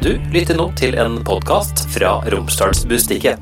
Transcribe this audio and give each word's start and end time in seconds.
Du 0.00 0.14
lytter 0.32 0.56
nå 0.56 0.64
til 0.80 0.94
en 0.96 1.18
podkast 1.28 1.82
fra 1.92 2.14
Romsdalsbustiket. 2.32 3.36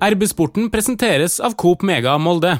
RB-sporten 0.00 0.70
presenteres 0.72 1.34
av 1.44 1.52
Coop 1.60 1.84
Mega 1.84 2.14
Molde. 2.16 2.54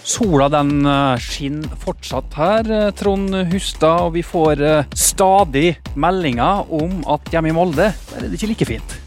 Sola 0.00 0.48
den 0.56 0.80
eh, 0.88 1.20
skinner 1.20 1.76
fortsatt 1.84 2.40
her, 2.40 2.72
eh, 2.72 2.88
Trond 2.96 3.36
Hustad, 3.52 4.08
og 4.08 4.16
vi 4.16 4.24
får 4.24 4.64
eh, 4.64 4.92
stadig 4.96 5.74
meldinger 5.92 6.72
om 6.72 7.02
at 7.12 7.34
hjemme 7.36 7.52
i 7.52 7.58
Molde 7.60 7.92
der 7.92 8.22
er 8.24 8.30
det 8.30 8.40
ikke 8.40 8.54
like 8.54 8.72
fint. 8.72 9.00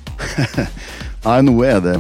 Nei, 1.26 1.42
nå 1.50 1.58
er 1.66 1.82
det 1.82 1.98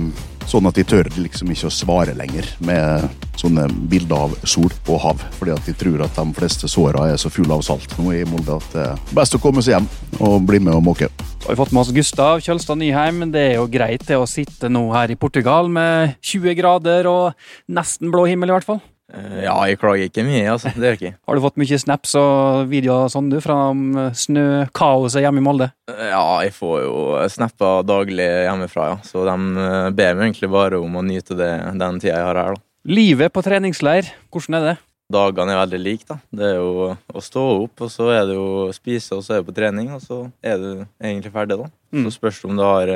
sånn 0.50 0.68
at 0.70 0.78
de 0.80 0.86
tør 0.88 1.10
liksom 1.20 1.52
ikke 1.54 1.70
å 1.70 1.74
svare 1.74 2.16
lenger 2.18 2.48
med 2.66 3.26
sånne 3.40 3.68
bilder 3.92 4.26
av 4.28 4.36
sol 4.50 4.70
og 4.90 5.02
hav. 5.04 5.24
Fordi 5.38 5.54
at 5.56 5.70
de 5.70 5.76
tror 5.78 6.04
at 6.06 6.18
de 6.18 6.26
fleste 6.36 6.70
såra 6.72 7.08
er 7.12 7.22
så 7.22 7.32
fulle 7.34 7.56
av 7.56 7.64
salt 7.66 7.96
nå 8.00 8.12
i 8.18 8.26
Molde 8.28 8.58
at 8.58 8.70
det 8.76 8.86
er 8.92 9.16
best 9.16 9.38
å 9.38 9.42
komme 9.44 9.64
seg 9.66 9.78
hjem 9.78 9.90
og 10.20 10.42
bli 10.50 10.62
med 10.64 10.76
og 10.76 10.86
måke. 10.90 11.12
Så 11.40 11.48
har 11.48 11.56
vi 11.56 11.62
fått 11.62 11.74
med 11.76 11.86
oss 11.86 11.94
Gustav 11.96 12.42
Kjølstad 12.44 12.82
Nyheim. 12.82 13.24
Det 13.32 13.46
er 13.54 13.60
jo 13.60 13.70
greit 13.72 14.04
det 14.10 14.18
å 14.20 14.28
sitte 14.28 14.72
nå 14.72 14.90
her 14.92 15.14
i 15.14 15.20
Portugal 15.20 15.70
med 15.72 16.18
20 16.20 16.58
grader 16.60 17.08
og 17.08 17.70
nesten 17.72 18.12
blå 18.12 18.26
himmel, 18.28 18.52
i 18.52 18.58
hvert 18.58 18.68
fall. 18.68 18.82
Eh, 19.14 19.44
Ja, 19.46 19.56
jeg 19.70 19.80
klager 19.82 20.06
ikke 20.10 20.24
mye, 20.28 20.44
altså. 20.52 20.72
Det 20.76 20.84
gjør 20.86 20.96
jeg 20.96 21.00
ikke. 21.02 21.14
Har 21.28 21.36
du 21.40 21.44
fått 21.46 21.60
mye 21.62 21.80
snaps 21.82 22.16
og 22.20 22.68
videoer 22.72 23.10
sånn 23.14 23.30
du 23.32 23.40
fra 23.44 23.58
eh, 23.74 24.12
snøkaoset 24.24 25.24
hjemme 25.26 25.42
i 25.42 25.46
Molde? 25.46 25.70
Eh, 25.92 26.10
Ja, 26.12 26.24
jeg 26.46 26.54
får 26.58 26.76
jo 26.86 26.98
snapper 27.34 27.84
daglig 27.88 28.28
hjemmefra, 28.46 28.90
ja. 28.94 29.00
Så 29.08 29.24
de 29.28 29.38
eh, 29.66 29.90
ber 29.98 30.20
meg 30.20 30.30
egentlig 30.30 30.52
bare 30.54 30.82
om 30.82 31.00
å 31.00 31.06
nyte 31.06 31.38
det, 31.40 31.50
den 31.80 32.00
tida 32.04 32.18
jeg 32.20 32.28
har 32.30 32.42
her, 32.44 32.58
da. 32.60 32.66
Livet 32.90 33.34
på 33.36 33.42
treningsleir, 33.44 34.08
hvordan 34.32 34.56
er 34.60 34.68
det? 34.72 34.78
Dagene 35.10 35.56
er 35.56 35.64
veldig 35.64 35.80
like, 35.82 36.06
da. 36.06 36.20
Det 36.38 36.46
er 36.52 36.60
jo 36.60 36.92
å 36.94 37.22
stå 37.26 37.44
opp, 37.64 37.82
og 37.82 37.90
så 37.92 38.12
er 38.14 38.28
det 38.30 38.36
jo 38.38 38.46
å 38.68 38.74
spise, 38.76 39.18
og 39.18 39.24
så 39.26 39.34
er 39.36 39.42
det 39.42 39.48
på 39.50 39.56
trening, 39.58 39.90
og 39.96 40.04
så 40.06 40.20
er 40.46 40.62
du 40.62 40.70
egentlig 41.02 41.32
ferdig, 41.34 41.58
da. 41.64 41.66
Mm. 41.96 42.04
Så 42.06 42.14
spørs 42.20 42.44
det 42.44 42.50
om 42.52 42.60
du 42.60 42.64
har 42.64 42.92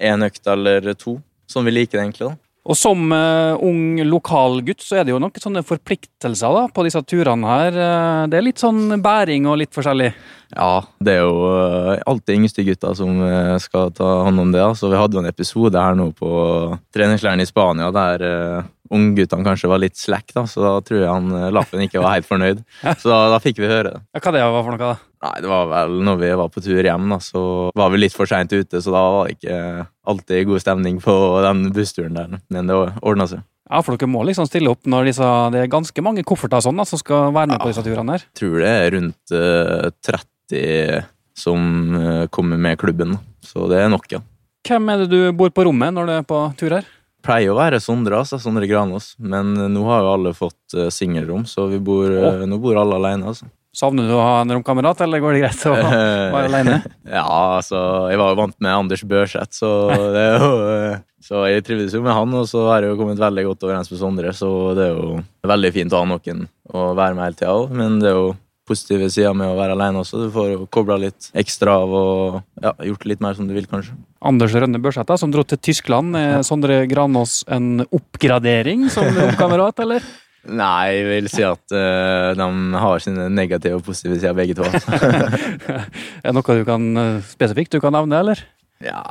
én 0.00 0.24
økt 0.24 0.48
eller 0.48 0.88
to. 0.96 1.18
Sånn 1.52 1.68
vi 1.68 1.74
liker 1.76 2.00
det 2.00 2.06
egentlig, 2.06 2.30
da. 2.32 2.38
Og 2.62 2.78
som 2.78 3.10
uh, 3.10 3.58
ung 3.58 3.98
lokalgutt 4.06 4.84
så 4.84 5.00
er 5.00 5.06
det 5.06 5.10
jo 5.10 5.18
noen 5.22 5.42
sånne 5.42 5.64
forpliktelser 5.66 6.54
da, 6.54 6.68
på 6.70 6.84
disse 6.86 7.00
turene 7.10 7.48
her. 7.48 7.74
Eh, 7.74 8.20
det 8.30 8.38
er 8.38 8.44
litt 8.46 8.62
sånn 8.62 9.00
bæring 9.02 9.48
og 9.50 9.58
litt 9.58 9.72
forskjellig. 9.74 10.12
Ja, 10.54 10.84
det 11.02 11.16
er 11.16 11.24
jo 11.24 11.48
uh, 11.48 11.96
alltid 12.06 12.38
yngste 12.38 12.62
gutta 12.68 12.92
som 12.94 13.18
uh, 13.18 13.56
skal 13.62 13.90
ta 13.96 14.12
hånd 14.28 14.44
om 14.44 14.54
det. 14.54 14.62
Så 14.78 14.92
vi 14.92 15.00
hadde 15.00 15.18
jo 15.18 15.24
en 15.24 15.32
episode 15.32 15.82
her 15.82 15.98
nå 15.98 16.12
på 16.14 16.30
treningsleiren 16.94 17.42
i 17.42 17.48
Spania 17.50 17.90
der 17.94 18.26
ungguttene 18.92 19.46
kanskje 19.46 19.70
var 19.72 19.80
litt 19.82 19.96
slack, 19.98 20.34
da, 20.36 20.44
så 20.48 20.62
da 20.64 20.72
tror 20.84 21.00
jeg 21.00 21.08
han 21.10 21.30
eh, 21.38 21.50
Lappen 21.54 21.84
ikke 21.84 22.02
var 22.02 22.18
helt 22.18 22.28
fornøyd. 22.28 22.62
Så 23.00 23.08
da, 23.10 23.18
da 23.32 23.38
fikk 23.42 23.62
vi 23.62 23.70
høre 23.70 23.94
det. 23.94 24.02
Ja, 24.12 24.22
hva 24.22 24.34
det 24.34 24.44
var 24.44 24.66
for 24.66 24.74
noe, 24.74 24.90
da? 24.92 25.12
Nei, 25.22 25.36
det 25.44 25.50
var 25.52 25.68
vel 25.70 26.00
når 26.02 26.18
vi 26.18 26.30
var 26.40 26.50
på 26.50 26.62
tur 26.64 26.82
hjem, 26.82 27.06
da, 27.12 27.18
så 27.22 27.42
var 27.78 27.92
vi 27.94 28.00
litt 28.00 28.16
for 28.16 28.26
seint 28.26 28.50
ute, 28.50 28.80
så 28.82 28.94
da 28.94 29.02
var 29.14 29.28
det 29.28 29.36
ikke 29.36 29.58
alltid 30.10 30.48
god 30.48 30.64
stemning 30.64 30.98
på 31.02 31.14
den 31.46 31.68
bussturen 31.76 32.18
der. 32.18 32.40
Men 32.50 32.70
det 32.70 32.78
ordna 33.00 33.28
seg. 33.30 33.44
Ja, 33.72 33.80
for 33.80 33.96
dere 33.96 34.10
må 34.10 34.24
liksom 34.26 34.48
stille 34.50 34.72
opp 34.72 34.88
når 34.90 35.12
disse, 35.12 35.28
det 35.54 35.62
er 35.62 35.70
ganske 35.72 36.04
mange 36.04 36.24
kofferter 36.26 36.64
sånn 36.64 36.80
da, 36.80 36.84
som 36.88 37.00
skal 37.00 37.30
være 37.32 37.54
med 37.54 37.62
på 37.62 37.70
disse 37.70 37.84
turene 37.86 38.16
her. 38.18 38.26
tror 38.36 38.58
det 38.60 38.72
er 38.72 38.90
rundt 38.96 39.32
uh, 39.32 39.86
30 40.04 41.06
som 41.38 41.62
uh, 41.94 42.26
kommer 42.34 42.60
med 42.60 42.80
klubben, 42.82 43.14
da. 43.14 43.22
så 43.46 43.70
det 43.70 43.78
er 43.80 43.88
nok, 43.92 44.10
ja. 44.12 44.20
Hvem 44.66 44.90
er 44.92 45.00
det 45.02 45.08
du 45.10 45.32
bor 45.34 45.50
på 45.54 45.64
rommet 45.66 45.94
når 45.94 46.10
du 46.10 46.12
er 46.18 46.26
på 46.26 46.42
tur 46.58 46.76
her? 46.76 46.90
Pleier 47.24 47.52
å 47.52 47.58
være 47.58 47.80
Sondre, 47.82 48.20
altså, 48.22 48.38
Sondre 48.42 48.68
Granås, 48.70 49.14
men 49.22 49.54
nå 49.72 49.86
har 49.88 50.04
jo 50.04 50.12
alle 50.16 50.36
fått 50.36 50.76
uh, 50.76 50.88
singelrom, 50.92 51.46
så 51.48 51.68
vi 51.70 51.80
bor, 51.82 52.10
oh. 52.10 52.44
nå 52.48 52.58
bor 52.62 52.80
alle 52.82 52.98
alene. 53.00 53.32
Altså. 53.32 53.48
Savner 53.72 54.04
du 54.04 54.12
å 54.12 54.20
ha 54.20 54.42
en 54.42 54.52
romkamerat, 54.52 55.00
eller 55.00 55.22
går 55.22 55.32
det 55.32 55.40
greit 55.46 55.62
å 55.70 55.72
være 56.34 56.44
alene? 56.50 56.76
ja, 57.16 57.24
altså, 57.24 57.78
jeg 58.12 58.20
var 58.20 58.34
jo 58.34 58.40
vant 58.42 58.58
med 58.60 58.74
Anders 58.74 59.04
Børseth, 59.08 59.56
så 59.56 59.70
det 60.12 60.24
er 60.26 60.42
jo 60.42 60.50
eh, 60.66 60.98
Så 61.24 61.44
jeg 61.48 61.64
trivdes 61.64 61.96
jo 61.96 62.02
med 62.04 62.12
han, 62.12 62.34
og 62.36 62.44
så 62.50 62.66
har 62.68 62.84
jeg 62.84 62.92
jo 62.92 62.98
kommet 63.00 63.22
veldig 63.22 63.46
godt 63.48 63.64
overens 63.64 63.88
med 63.88 64.02
Sondre, 64.02 64.34
så 64.36 64.50
det 64.76 64.90
er 64.90 64.98
jo 64.98 65.22
veldig 65.48 65.72
fint 65.72 65.96
å 65.96 66.02
ha 66.02 66.10
noen 66.10 66.44
å 66.68 66.90
være 66.98 67.16
med 67.16 67.24
hele 67.24 67.38
tida 67.38 67.54
òg, 67.62 67.72
men 67.78 67.96
det 68.02 68.12
er 68.12 68.18
jo 68.18 68.32
positive 68.68 69.08
sider 69.12 69.34
med 69.36 69.50
å 69.50 69.58
være 69.58 69.76
alene 69.76 70.02
også. 70.02 70.24
Du 70.24 70.32
får 70.34 70.54
kobla 70.74 70.98
litt 71.02 71.30
ekstra 71.38 71.76
av 71.82 71.94
og 71.98 72.40
ja, 72.62 72.72
gjort 72.88 73.06
litt 73.10 73.22
mer 73.24 73.36
som 73.38 73.48
du 73.48 73.54
vil, 73.56 73.68
kanskje. 73.70 73.96
Anders 74.22 74.54
Rønne 74.54 74.80
Børseth, 74.82 75.16
som 75.18 75.32
dro 75.34 75.44
til 75.46 75.58
Tyskland. 75.58 76.16
Er 76.18 76.44
Sondre 76.46 76.84
Granås 76.90 77.42
en 77.50 77.86
oppgradering 77.88 78.88
som 78.92 79.08
romkamerat, 79.18 79.82
eller? 79.84 80.06
Nei, 80.42 80.88
jeg 80.90 81.04
vil 81.06 81.28
si 81.30 81.44
at 81.46 81.74
uh, 81.74 82.32
de 82.34 82.46
har 82.82 83.02
sine 83.02 83.28
negative 83.30 83.78
og 83.78 83.84
positive 83.86 84.18
sider, 84.18 84.34
begge 84.34 84.56
to. 84.58 84.66
er 84.66 86.26
det 86.26 86.34
noe 86.34 86.56
du 86.58 86.64
kan 86.66 86.88
eh, 86.98 87.20
spesifikt 87.30 87.76
du 87.76 87.78
kan 87.82 87.94
nevne, 87.94 88.18
eller? 88.24 88.42
ja, 88.82 89.02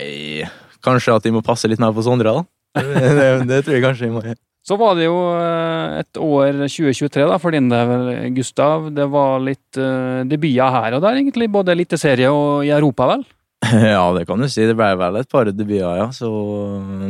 jeg, 0.00 0.48
kanskje 0.84 1.16
at 1.16 1.26
de 1.26 1.34
må 1.34 1.42
passe 1.44 1.68
litt 1.68 1.80
mer 1.82 1.92
på 1.96 2.04
Sondre, 2.06 2.32
da. 2.32 2.46
Det, 2.80 3.10
det, 3.18 3.28
det 3.50 3.64
tror 3.66 3.76
jeg 3.76 3.84
kanskje 3.84 4.08
jeg 4.08 4.14
må 4.14 4.24
gjøre. 4.24 4.40
Så 4.70 4.76
var 4.78 4.94
det 4.94 5.08
jo 5.08 5.16
eh, 5.34 5.98
et 5.98 6.18
år 6.22 6.60
2023 6.62 7.24
da, 7.26 7.38
for 7.42 7.50
din 7.50 7.66
del, 7.72 8.12
Gustav. 8.36 8.86
Det 8.94 9.08
var 9.10 9.42
litt 9.42 9.80
uh, 9.80 10.22
debuter 10.30 10.76
her 10.76 10.94
og 10.94 11.02
der, 11.02 11.18
egentlig. 11.18 11.48
Både 11.50 11.74
Eliteserie 11.74 12.30
og 12.30 12.62
i 12.68 12.70
Europa, 12.76 13.08
vel? 13.16 13.26
Ja, 13.96 14.04
det 14.14 14.28
kan 14.28 14.38
du 14.38 14.46
si. 14.46 14.62
Det 14.68 14.76
ble 14.78 14.92
vel 15.00 15.18
et 15.18 15.30
par 15.30 15.50
debuter, 15.50 15.98
ja. 15.98 16.06
Så 16.14 16.30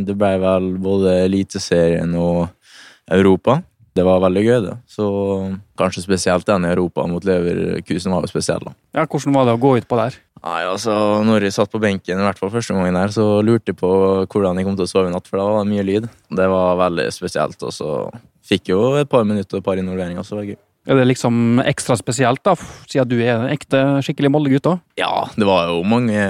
det 0.06 0.16
ble 0.16 0.32
vel 0.40 0.70
både 0.80 1.18
Eliteserien 1.26 2.16
og 2.16 2.48
Europa. 3.12 3.58
Det 3.98 4.04
var 4.06 4.20
veldig 4.22 4.42
gøy, 4.46 4.58
det. 4.68 4.74
Så 4.90 5.04
kanskje 5.78 6.04
spesielt 6.04 6.46
den 6.46 6.66
i 6.66 6.70
Europa 6.70 7.06
mot 7.10 7.24
Leverkusen 7.26 8.14
var 8.14 8.22
jo 8.22 8.30
spesiell, 8.30 8.62
da. 8.62 8.74
Ja, 8.94 9.06
Hvordan 9.06 9.34
var 9.34 9.48
det 9.48 9.56
å 9.56 9.62
gå 9.62 9.74
ut 9.80 9.88
på 9.90 9.98
der? 9.98 10.18
Nei, 10.40 10.60
altså, 10.64 10.94
når 11.26 11.44
jeg 11.44 11.56
satt 11.58 11.72
på 11.72 11.82
benken, 11.82 12.20
i 12.20 12.24
hvert 12.24 12.38
fall 12.40 12.52
første 12.54 12.76
gangen 12.76 12.96
her, 12.96 13.12
så 13.12 13.26
lurte 13.44 13.74
jeg 13.74 13.80
på 13.82 13.90
hvordan 14.30 14.56
jeg 14.56 14.68
kom 14.68 14.78
til 14.78 14.86
å 14.86 14.92
sove 14.92 15.10
i 15.10 15.12
natt, 15.12 15.28
for 15.28 15.42
da 15.42 15.48
var 15.50 15.66
det 15.66 15.72
mye 15.74 15.84
lyd. 15.84 16.08
Det 16.38 16.46
var 16.48 16.78
veldig 16.80 17.10
spesielt, 17.12 17.60
og 17.66 17.74
så 17.76 17.90
fikk 18.46 18.70
jeg 18.70 18.78
jo 18.78 18.94
et 19.02 19.10
par 19.10 19.26
minutter 19.28 19.58
og 19.58 19.64
et 19.64 19.68
par 19.68 19.82
involveringer, 19.82 20.24
så 20.24 20.38
det 20.38 20.40
var 20.40 20.50
gøy. 20.54 20.60
Er 20.88 20.96
det 20.96 21.10
liksom 21.10 21.60
ekstra 21.60 21.92
spesielt, 21.98 22.40
da, 22.46 22.54
siden 22.88 23.08
du 23.10 23.18
er 23.20 23.34
en 23.34 23.50
ekte, 23.52 23.80
skikkelig 24.06 24.30
Molde-gutt 24.32 24.68
òg? 24.70 24.78
Ja, 24.98 25.26
det 25.36 25.44
var 25.44 25.68
jo 25.68 25.82
mange, 25.84 26.22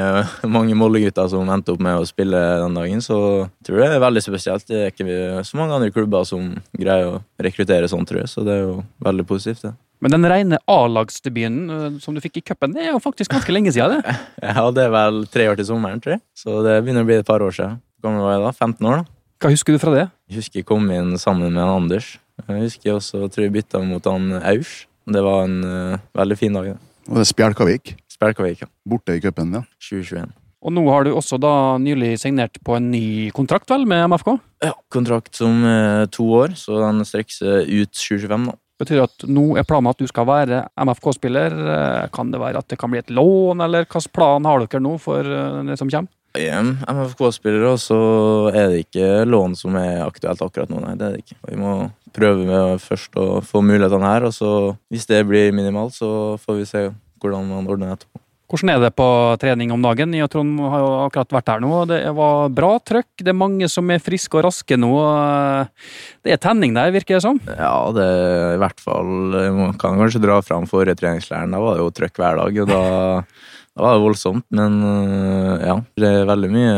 mange 0.51 0.75
Molde-gutter 0.79 1.29
som 1.31 1.49
endte 1.55 1.77
opp 1.77 1.85
med 1.87 2.01
å 2.01 2.09
spille 2.09 2.41
den 2.65 2.75
dagen, 2.75 3.05
så 3.05 3.19
jeg 3.47 3.69
tror 3.69 3.79
det 3.85 3.91
er 3.95 4.03
veldig 4.03 4.25
spesielt. 4.25 4.67
Det 4.67 4.81
er 4.81 4.91
ikke 4.91 5.45
så 5.47 5.61
mange 5.61 5.79
andre 5.79 5.93
klubber 5.95 6.27
som 6.27 6.51
greier 6.75 7.13
å 7.13 7.21
rekruttere 7.47 7.89
sånn, 7.91 8.09
tror 8.11 8.25
jeg, 8.25 8.33
så 8.33 8.43
det 8.47 8.57
er 8.57 8.67
jo 8.67 8.75
veldig 9.07 9.27
positivt. 9.31 9.69
det. 9.69 9.73
Men 10.01 10.17
den 10.17 10.27
rene 10.33 10.59
A-lagsdebuten 10.73 11.63
eh, 11.77 11.87
som 12.03 12.17
du 12.17 12.23
fikk 12.25 12.41
i 12.41 12.45
cupen, 12.51 12.75
det 12.75 12.89
er 12.89 12.95
jo 12.95 13.03
faktisk 13.05 13.31
ganske 13.37 13.55
lenge 13.55 13.71
siden, 13.77 14.01
det. 14.03 14.17
Ja, 14.51 14.67
det 14.75 14.89
er 14.89 14.95
vel 14.97 15.23
tre 15.31 15.47
år 15.53 15.61
til 15.61 15.69
sommeren, 15.71 16.03
tror 16.03 16.17
jeg, 16.17 16.25
så 16.35 16.59
det 16.67 16.81
begynner 16.83 17.07
å 17.07 17.11
bli 17.11 17.21
et 17.21 17.29
par 17.29 17.45
år 17.45 17.55
siden. 17.55 17.79
Hvor 18.01 18.09
gammel 18.11 18.27
var 18.27 18.35
jeg 18.35 18.45
da? 18.49 18.53
15 18.67 18.91
år, 18.91 19.03
da. 19.05 19.17
Hva 19.41 19.55
husker 19.55 19.73
du 19.73 19.81
fra 19.81 19.93
det? 19.95 20.09
Jeg 20.29 20.43
husker 20.43 20.61
jeg 20.61 20.67
kom 20.69 20.91
inn 20.93 21.15
sammen 21.21 21.55
med 21.55 21.65
Anders. 21.65 22.11
Jeg 22.49 22.67
husker 22.67 22.97
også 22.97 23.27
tror 23.29 23.47
jeg 23.47 23.55
bytta 23.59 23.83
mot 23.85 24.05
han 24.09 24.33
Aus. 24.41 24.87
Det 25.11 25.23
var 25.25 25.47
en 25.49 25.59
uh, 25.65 25.99
veldig 26.15 26.39
fin 26.39 26.55
dag. 26.55 26.73
det. 26.73 26.79
Og 27.09 27.17
det 27.17 27.25
er 27.25 27.31
Spjelkavik, 27.33 27.95
Spjelkavik, 28.13 28.63
ja. 28.63 28.69
borte 28.87 29.17
i 29.17 29.23
cupen, 29.23 29.55
ja. 29.57 29.65
2021. 29.83 30.31
Og 30.61 30.75
nå 30.77 30.83
har 30.93 31.07
du 31.07 31.15
også 31.17 31.39
da 31.41 31.79
nylig 31.81 32.19
signert 32.21 32.59
på 32.67 32.75
en 32.77 32.91
ny 32.93 33.31
kontrakt, 33.33 33.71
vel, 33.73 33.87
med 33.89 34.11
MFK? 34.13 34.35
Ja, 34.67 34.75
kontrakt 34.93 35.39
som 35.39 35.63
eh, 35.65 36.05
to 36.13 36.27
år, 36.37 36.53
så 36.59 36.83
den 36.83 37.01
strekker 37.09 37.33
seg 37.39 37.71
ut 37.71 37.95
2025, 37.97 38.51
da. 38.51 38.59
Betyr 38.81 38.97
det 38.97 39.07
at 39.09 39.25
nå 39.29 39.43
er 39.61 39.67
planen 39.69 39.91
at 39.91 39.99
du 40.01 40.07
skal 40.09 40.29
være 40.29 40.63
MFK-spiller? 40.81 41.57
Eh, 41.73 42.05
Kan 42.13 42.31
det 42.33 42.41
være 42.41 42.61
at 42.61 42.69
det 42.69 42.79
kan 42.81 42.93
bli 42.93 43.01
et 43.01 43.13
lån, 43.13 43.65
eller 43.65 43.89
hvilken 43.89 44.13
plan 44.17 44.49
har 44.49 44.63
dere 44.65 44.85
nå 44.85 44.95
for 45.01 45.25
eh, 45.25 45.63
det 45.69 45.81
som 45.81 45.89
kommer? 45.93 46.13
EM, 46.39 46.77
MFK-spillere, 46.87 47.73
så 47.83 47.99
er 48.55 48.71
det 48.71 48.85
ikke 48.85 49.25
lån 49.27 49.57
som 49.59 49.75
er 49.81 50.05
aktuelt 50.05 50.43
akkurat 50.45 50.71
nå. 50.71 50.79
Nei, 50.85 50.95
det 50.99 51.07
er 51.07 51.17
det 51.17 51.25
ikke. 51.25 51.39
Vi 51.51 51.59
må 51.59 51.75
prøve 52.15 52.47
med 52.47 52.83
først 52.83 53.19
å 53.19 53.27
få 53.47 53.63
mulighetene 53.67 54.13
her, 54.13 54.29
og 54.29 54.35
så 54.37 54.51
hvis 54.93 55.09
det 55.11 55.25
blir 55.27 55.55
minimalt, 55.57 55.97
så 55.99 56.39
får 56.43 56.61
vi 56.61 56.69
se 56.71 56.85
hvordan 57.21 57.51
man 57.51 57.71
ordner 57.71 57.97
etterpå. 57.97 58.20
Hvordan 58.51 58.73
er 58.73 58.81
det 58.83 58.89
på 58.99 59.07
trening 59.39 59.71
om 59.71 59.85
dagen? 59.85 60.15
Jeg 60.17 60.27
og 60.27 60.31
Trond 60.33 60.57
har 60.73 60.81
jo 60.83 60.87
akkurat 61.05 61.35
vært 61.37 61.51
her 61.53 61.61
nå, 61.63 61.71
det 61.87 62.01
var 62.19 62.49
bra 62.51 62.71
trøkk. 62.83 63.23
Det 63.23 63.31
er 63.31 63.39
mange 63.39 63.69
som 63.71 63.93
er 63.95 64.03
friske 64.03 64.41
og 64.41 64.43
raske 64.49 64.75
nå. 64.75 64.91
Det 66.27 66.35
er 66.35 66.41
tenning 66.43 66.75
der, 66.75 66.91
virker 66.91 67.21
det 67.21 67.23
som. 67.23 67.39
Ja, 67.47 67.77
det 67.95 68.09
er 68.09 68.57
i 68.57 68.59
hvert 68.59 68.83
fall 68.83 69.13
Man 69.55 69.79
kan 69.79 70.01
kanskje 70.01 70.23
dra 70.25 70.41
fram 70.43 70.67
forrige 70.71 70.99
treningsleiren. 70.99 71.55
Da 71.55 71.63
var 71.63 71.79
det 71.79 71.85
jo 71.87 71.95
trøkk 71.95 72.19
hver 72.19 72.43
dag, 72.43 72.61
og 72.65 72.75
da, 72.75 72.83
da 73.79 73.87
var 73.87 73.95
det 73.95 74.05
voldsomt. 74.09 74.49
Men 74.59 74.83
øh, 74.83 75.55
ja, 75.71 75.79
det 76.03 76.11
er 76.11 76.29
veldig 76.35 76.53
mye 76.57 76.77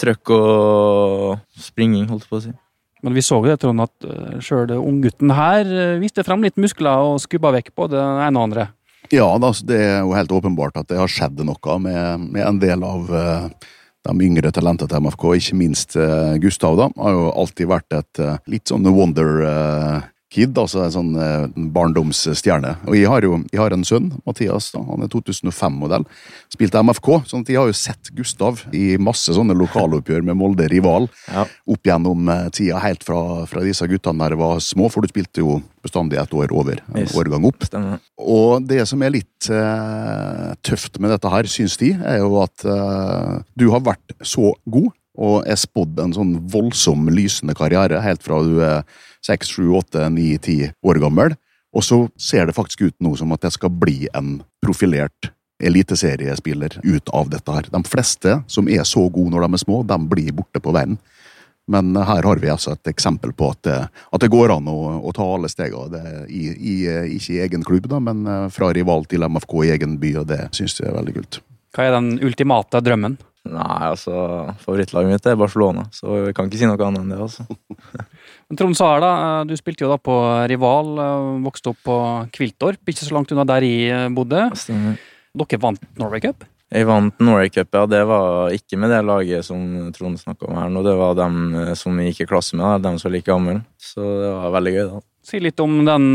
trøkk 0.00 0.34
og 0.38 1.62
springing, 1.68 2.08
holdt 2.08 2.24
jeg 2.24 2.32
på 2.32 2.40
å 2.40 2.44
si. 2.48 2.56
Men 3.04 3.16
vi 3.16 3.24
så 3.24 3.42
jo 3.42 3.48
det, 3.48 3.60
Trond, 3.60 3.84
at 3.84 4.44
sjøl 4.44 4.72
unggutten 4.80 5.36
her 5.36 5.68
eh, 5.68 5.96
viste 6.00 6.24
frem 6.24 6.48
litt 6.48 6.56
muskler 6.60 7.12
og 7.12 7.20
skubba 7.20 7.52
vekk 7.60 7.74
både 7.76 7.96
det 8.00 8.28
ene 8.28 8.40
og 8.40 8.48
andre. 8.48 8.70
Ja, 9.10 9.26
det 9.42 9.74
er 9.74 10.04
jo 10.04 10.14
helt 10.14 10.30
åpenbart 10.30 10.76
at 10.78 10.90
det 10.90 11.00
har 11.00 11.10
skjedd 11.10 11.40
noe 11.42 11.78
med, 11.82 12.28
med 12.30 12.44
en 12.46 12.60
del 12.62 12.84
av 12.86 13.08
eh, 13.10 13.70
de 14.06 14.14
yngre 14.22 14.52
talentene 14.54 14.86
til 14.86 15.02
MFK, 15.02 15.24
ikke 15.40 15.58
minst 15.58 15.96
eh, 15.98 16.36
Gustav, 16.42 16.78
da, 16.78 16.86
har 16.94 17.16
jo 17.16 17.24
alltid 17.42 17.70
vært 17.72 17.96
et 17.98 18.22
eh, 18.22 18.38
litt 18.54 18.70
sånn 18.70 18.86
wonder 18.86 19.42
kid, 20.30 20.54
altså 20.58 20.84
en 20.84 20.92
sånn 20.94 21.08
eh, 21.18 21.46
barndomsstjerne. 21.74 22.76
Og 22.88 22.94
jeg 22.96 23.08
har 23.10 23.24
jo 23.26 23.38
jeg 23.50 23.58
har 23.60 23.74
en 23.74 23.84
sønn, 23.86 24.10
Mathias, 24.28 24.70
da, 24.74 24.82
han 24.86 25.02
er 25.04 25.10
2005-modell. 25.10 26.04
Spilte 26.52 26.82
MFK, 26.86 27.10
sånn 27.30 27.42
at 27.44 27.50
jeg 27.50 27.58
har 27.60 27.70
jo 27.70 27.76
sett 27.76 28.12
Gustav 28.16 28.62
i 28.76 28.94
masse 29.02 29.34
sånne 29.36 29.56
lokaloppgjør 29.58 30.22
med 30.28 30.38
Molde 30.38 30.68
rival 30.70 31.08
Ja. 31.30 31.44
opp 31.66 31.82
gjennom 31.90 32.28
eh, 32.30 32.46
tida, 32.54 32.78
helt 32.84 33.02
fra, 33.06 33.20
fra 33.50 33.64
disse 33.66 33.86
guttene 33.90 34.22
der 34.30 34.36
var 34.40 34.60
små, 34.64 34.88
for 34.92 35.02
du 35.02 35.10
spilte 35.10 35.42
jo 35.42 35.58
bestandig 35.82 36.18
et 36.20 36.34
år 36.36 36.52
over, 36.52 36.80
en 36.94 37.00
Yes. 37.02 37.14
årgang 37.16 37.44
opp. 37.48 37.64
Stemmer. 37.64 37.98
Og 38.20 38.66
det 38.68 38.82
som 38.88 39.02
er 39.02 39.14
litt 39.14 39.48
eh, 39.50 40.54
tøft 40.66 41.00
med 41.00 41.10
dette 41.14 41.30
her, 41.32 41.48
syns 41.50 41.76
de, 41.80 41.94
er 41.96 42.20
jo 42.22 42.36
at 42.44 42.64
eh, 42.68 43.38
du 43.56 43.70
har 43.72 43.80
vært 43.86 44.14
så 44.22 44.52
god 44.68 44.90
og 45.18 45.46
er 45.48 45.58
spådd 45.58 45.98
en 46.02 46.14
sånn 46.14 46.34
voldsom 46.52 47.08
lysende 47.10 47.56
karriere 47.58 48.02
helt 48.04 48.22
fra 48.22 48.40
du 48.46 48.60
er 48.64 48.84
seks, 49.26 49.50
sju, 49.56 49.72
åtte, 49.76 50.06
ni, 50.12 50.32
ti 50.38 50.62
år 50.86 51.00
gammel. 51.02 51.34
Og 51.76 51.84
så 51.86 52.00
ser 52.18 52.48
det 52.48 52.56
faktisk 52.56 52.88
ut 52.88 52.96
nå 53.02 53.14
som 53.18 53.32
at 53.34 53.44
det 53.44 53.52
skal 53.54 53.70
bli 53.70 54.08
en 54.16 54.40
profilert 54.62 55.30
eliteseriespiller 55.60 56.80
ut 56.82 57.10
av 57.14 57.30
dette 57.30 57.52
her. 57.52 57.68
De 57.70 57.80
fleste 57.86 58.40
som 58.50 58.68
er 58.70 58.86
så 58.88 59.04
gode 59.12 59.34
når 59.34 59.44
de 59.44 59.58
er 59.58 59.64
små, 59.64 59.82
de 59.86 59.98
blir 60.10 60.32
borte 60.34 60.62
på 60.62 60.72
veien. 60.74 60.96
Men 61.70 61.94
her 61.94 62.26
har 62.26 62.40
vi 62.42 62.50
altså 62.50 62.72
et 62.74 62.90
eksempel 62.90 63.30
på 63.36 63.52
at 63.52 63.68
at 63.70 64.22
det 64.22 64.30
går 64.32 64.50
an 64.56 64.66
å, 64.72 64.78
å 65.06 65.12
ta 65.14 65.22
alle 65.22 65.50
stegene. 65.52 66.24
Ikke 66.26 67.34
i 67.36 67.38
egen 67.44 67.62
klubb, 67.66 67.86
da, 67.92 68.00
men 68.02 68.24
eh, 68.26 68.48
fra 68.50 68.72
rival 68.74 69.06
til 69.06 69.22
MFK 69.28 69.54
i 69.66 69.72
egen 69.76 69.98
by, 70.00 70.14
og 70.22 70.30
det 70.32 70.40
syns 70.56 70.80
jeg 70.80 70.90
er 70.90 70.96
veldig 70.96 71.14
kult. 71.20 71.42
Hva 71.76 71.86
er 71.86 71.94
den 71.94 72.16
ultimate 72.26 72.80
drømmen? 72.82 73.20
Nei, 73.48 73.86
altså, 73.88 74.12
favorittlaget 74.60 75.08
mitt 75.08 75.26
er 75.26 75.38
Barcelona, 75.40 75.86
så 75.96 76.18
jeg 76.26 76.34
kan 76.36 76.50
ikke 76.50 76.58
si 76.60 76.68
noe 76.68 76.76
annet 76.84 77.00
enn 77.00 77.14
det. 77.14 77.20
altså. 77.24 77.46
Men 78.50 78.60
Trond 78.60 78.76
Saer, 78.76 79.06
eh, 79.06 79.44
du 79.48 79.54
spilte 79.56 79.86
jo 79.86 79.90
da 79.90 79.96
på 79.96 80.16
rival, 80.50 80.92
eh, 81.00 81.28
vokste 81.46 81.72
opp 81.72 81.80
på 81.86 81.96
Kviltorp, 82.36 82.82
ikke 82.84 83.06
så 83.06 83.16
langt 83.16 83.32
unna 83.32 83.46
der 83.48 83.64
jeg 83.64 83.88
eh, 83.96 84.08
bodde. 84.12 84.44
Stemmer. 84.60 85.00
Dere 85.40 85.60
vant 85.62 85.88
Norway 85.96 86.20
Cup. 86.20 86.44
Jeg 86.70 86.86
vant 86.86 87.16
Norway 87.22 87.48
Cup, 87.50 87.72
ja. 87.74 87.86
Det 87.88 88.02
var 88.06 88.52
ikke 88.54 88.78
med 88.78 88.92
det 88.92 89.00
laget 89.08 89.46
som 89.46 89.90
Trond 89.96 90.20
snakka 90.20 90.46
om 90.46 90.60
her 90.60 90.68
nå. 90.70 90.84
Det 90.86 90.94
var 91.00 91.16
dem 91.18 91.40
som 91.78 91.96
vi 91.98 92.10
gikk 92.10 92.26
i 92.26 92.30
klasse 92.30 92.58
med, 92.58 92.84
dem 92.84 93.00
som 93.00 93.08
var 93.08 93.16
like 93.16 93.30
gamle. 93.30 93.56
Så 93.80 94.04
det 94.04 94.30
var 94.36 94.54
veldig 94.58 94.74
gøy, 94.76 94.84
da. 94.92 95.02
Si 95.30 95.40
litt 95.42 95.62
om 95.62 95.80
den, 95.86 96.06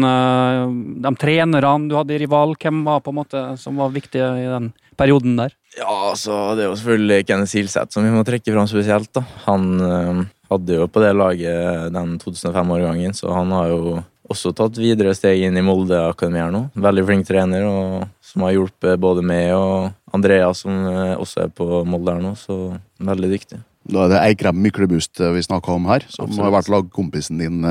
de 1.04 1.12
trenerne 1.20 1.90
du 1.90 1.98
hadde 1.98 2.16
i 2.16 2.22
rival. 2.24 2.56
Hvem 2.60 2.86
var 2.88 3.04
på 3.04 3.12
en 3.12 3.20
måte 3.20 3.44
som 3.60 3.80
var 3.80 3.92
viktige 3.96 4.30
i 4.40 4.48
den 4.48 4.72
perioden 4.98 5.38
der? 5.40 5.54
Ja, 5.78 5.92
altså, 6.12 6.56
det 6.56 6.66
er 6.66 6.70
jo 6.70 6.80
selvfølgelig 6.80 7.28
Kenneth 7.28 7.52
Silseth 7.52 7.96
som 7.96 8.06
vi 8.06 8.14
må 8.14 8.24
trekke 8.28 8.54
fram 8.54 8.68
spesielt, 8.70 9.12
da. 9.16 9.26
Han 9.46 9.66
øh, 9.84 10.22
hadde 10.52 10.80
jo 10.80 10.88
på 10.92 11.04
det 11.04 11.14
laget 11.18 11.94
den 11.96 12.18
2005-årgangen, 12.22 13.16
så 13.18 13.34
han 13.36 13.52
har 13.56 13.72
jo 13.74 13.98
også 14.32 14.56
tatt 14.58 14.80
videre 14.82 15.14
steg 15.14 15.44
inn 15.46 15.58
i 15.60 15.64
Molde 15.66 16.00
akademi 16.08 16.42
her 16.42 16.54
nå. 16.54 16.66
Veldig 16.88 17.06
flink 17.06 17.28
trener, 17.28 17.68
og 17.68 18.08
som 18.26 18.48
har 18.48 18.56
hjulpet 18.56 19.02
både 19.02 19.22
meg 19.26 19.52
og 19.58 19.92
Andrea, 20.16 20.50
som 20.58 20.88
eh, 20.90 21.14
også 21.20 21.46
er 21.46 21.54
på 21.54 21.84
Molde 21.88 22.16
her 22.16 22.24
nå, 22.24 22.34
så 22.40 22.60
veldig 23.04 23.32
dyktig. 23.36 23.62
Da 23.86 24.08
er 24.08 24.16
det 24.16 24.24
Eikrem 24.32 24.64
Myklebust 24.64 25.22
eh, 25.22 25.36
vi 25.36 25.46
snakker 25.46 25.76
om 25.76 25.92
her, 25.92 26.08
som 26.10 26.30
Absolutt. 26.30 26.46
har 26.48 26.56
vært 26.58 26.74
lagkompisen 26.74 27.44
din 27.44 27.62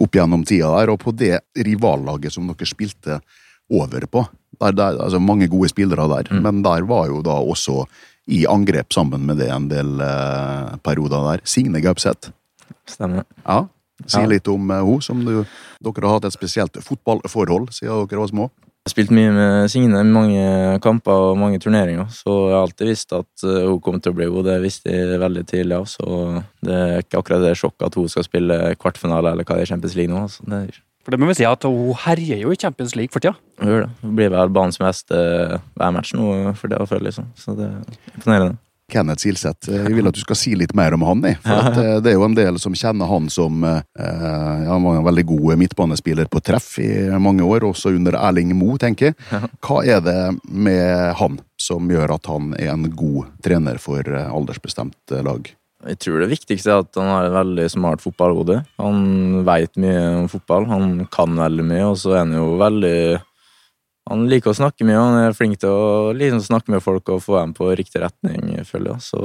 opp 0.00 0.16
gjennom 0.16 0.44
tida 0.46 0.70
der. 0.76 0.92
Og 0.92 1.00
på 1.02 1.14
det 1.16 1.40
rivallaget 1.58 2.36
som 2.36 2.46
dere 2.50 2.68
spilte 2.68 3.18
over 3.70 4.06
på, 4.10 4.24
der, 4.60 4.72
der, 4.76 5.00
altså 5.06 5.18
mange 5.20 5.48
gode 5.48 5.68
spillere 5.72 6.06
der, 6.08 6.30
Mm. 6.30 6.42
men 6.42 6.62
der 6.62 6.82
var 6.88 7.06
jo 7.08 7.22
da 7.22 7.30
også 7.40 7.84
i 8.30 8.44
angrep 8.46 8.92
sammen 8.92 9.24
med 9.26 9.38
det 9.40 9.48
en 9.50 9.68
del 9.68 10.00
eh, 10.00 10.76
perioder 10.84 11.24
der. 11.32 11.40
Signe 11.44 11.80
Gaupseth. 11.82 12.30
Stemmer. 12.86 13.24
Ja. 13.46 13.64
Si 14.06 14.20
litt 14.26 14.48
om 14.48 14.70
eh, 14.70 14.80
henne, 14.84 15.02
som 15.02 15.24
du, 15.24 15.44
dere 15.84 16.06
har 16.06 16.18
hatt 16.20 16.28
et 16.30 16.36
spesielt 16.36 16.76
fotballforhold 16.84 17.70
siden 17.74 18.06
dere 18.08 18.20
var 18.22 18.30
små. 18.30 18.50
Jeg 18.80 18.88
har 18.88 18.92
spilt 18.94 19.10
mye 19.12 19.32
med 19.36 19.68
Signe, 19.68 20.00
mange 20.08 20.78
kamper 20.80 21.26
og 21.32 21.34
mange 21.36 21.58
turneringer, 21.60 22.06
så 22.16 22.32
jeg 22.48 22.54
har 22.56 22.62
alltid 22.64 22.88
visst 22.88 23.12
at 23.12 23.44
eh, 23.44 23.66
hun 23.68 23.80
kom 23.84 23.98
til 24.00 24.14
å 24.14 24.16
bli 24.16 24.28
god. 24.32 24.46
Det 24.48 24.54
visste 24.62 24.94
jeg 24.94 25.18
veldig 25.20 25.42
tidlig 25.50 25.76
av, 25.76 25.84
så 25.90 26.06
det 26.64 26.78
er 26.78 27.02
ikke 27.02 27.20
akkurat 27.20 27.44
det 27.44 27.56
sjokket 27.60 27.90
at 27.90 27.98
hun 28.00 28.08
skal 28.08 28.24
spille 28.24 28.56
kvartfinale 28.80 29.34
eller 29.34 29.44
hva 29.44 29.58
det 29.58 29.66
er 29.66 29.68
i 29.68 29.72
Champions 29.74 29.98
League 29.98 30.14
nå. 30.14 30.22
Så 30.32 30.46
Det 30.48 30.62
er, 30.70 30.80
For 31.04 31.14
det 31.14 31.20
må 31.22 31.30
vi 31.30 31.38
si 31.40 31.46
at 31.48 31.62
Hun 31.64 31.94
herjer 32.04 32.42
jo 32.42 32.50
i 32.52 32.58
Champions 32.60 32.94
League 32.98 33.12
for 33.14 33.20
tida. 33.24 33.36
hun 33.60 33.68
gjør 33.72 33.86
det. 33.86 33.90
Hun 34.02 34.16
blir 34.18 34.30
vel 34.34 34.50
banens 34.52 34.80
meste 34.82 35.16
hver 35.76 35.94
match 35.96 36.12
nå 36.14 36.54
for 36.58 36.68
det 36.68 36.80
å 36.82 36.88
føle, 36.88 37.08
liksom. 37.08 37.30
Så 37.40 37.54
det 37.56 37.70
er 37.70 38.18
imponerende. 38.18 38.58
Kenneth 38.90 39.22
Silseth. 39.22 39.68
Eh, 39.70 39.84
Jeg 39.86 39.94
vil 39.94 40.08
at 40.10 40.16
du 40.16 40.20
skal 40.20 40.34
si 40.36 40.50
litt 40.58 40.72
mer 40.74 40.92
om 40.96 41.04
han. 41.06 41.20
For 41.44 41.52
at, 41.70 41.76
eh, 41.78 42.00
det 42.02 42.10
er 42.10 42.16
jo 42.18 42.24
en 42.26 42.34
del 42.34 42.58
som 42.58 42.74
kjenner 42.74 43.06
han 43.06 43.28
som 43.30 43.62
eh, 43.62 43.82
ja, 43.96 44.72
Han 44.72 44.82
var 44.82 44.96
en 44.98 45.04
veldig 45.06 45.24
god 45.28 45.58
midtbanespiller 45.62 46.26
på 46.26 46.42
treff 46.42 46.72
i 46.82 46.88
mange 47.22 47.46
år, 47.46 47.62
også 47.70 47.94
under 47.94 48.18
Erling 48.18 48.50
Moe, 48.58 48.76
tenker 48.82 49.12
jeg. 49.12 49.48
Hva 49.62 49.84
er 49.86 50.00
det 50.02 50.18
med 50.50 51.14
han 51.20 51.38
som 51.60 51.86
gjør 51.88 52.16
at 52.16 52.26
han 52.26 52.50
er 52.58 52.72
en 52.74 52.88
god 52.90 53.30
trener 53.46 53.78
for 53.78 54.02
eh, 54.02 54.26
aldersbestemt 54.26 55.14
eh, 55.14 55.22
lag? 55.22 55.46
Jeg 55.88 55.96
tror 56.04 56.20
det 56.20 56.28
viktigste 56.34 56.72
er 56.74 56.82
at 56.82 56.98
han 57.00 57.08
har 57.08 57.26
et 57.28 57.34
veldig 57.38 57.66
smart 57.72 58.02
fotballhode. 58.04 58.58
Han 58.82 59.40
veit 59.46 59.78
mye 59.80 60.02
om 60.18 60.28
fotball, 60.28 60.68
han 60.68 61.06
kan 61.12 61.38
veldig 61.38 61.64
mye, 61.70 61.86
og 61.88 61.96
så 62.02 62.14
er 62.14 62.24
han 62.26 62.36
jo 62.36 62.54
veldig 62.60 62.96
Han 64.10 64.24
liker 64.26 64.50
å 64.50 64.56
snakke 64.56 64.82
mye, 64.82 64.98
og 64.98 65.06
han 65.06 65.28
er 65.28 65.36
flink 65.36 65.60
til 65.62 65.70
å 65.70 66.10
liksom 66.16 66.42
snakke 66.42 66.72
med 66.74 66.82
folk 66.82 67.08
og 67.14 67.22
få 67.22 67.36
dem 67.38 67.52
på 67.54 67.68
riktig 67.78 68.00
retning, 68.02 68.56
føler 68.66 68.96
jeg. 68.96 69.04
Så 69.06 69.20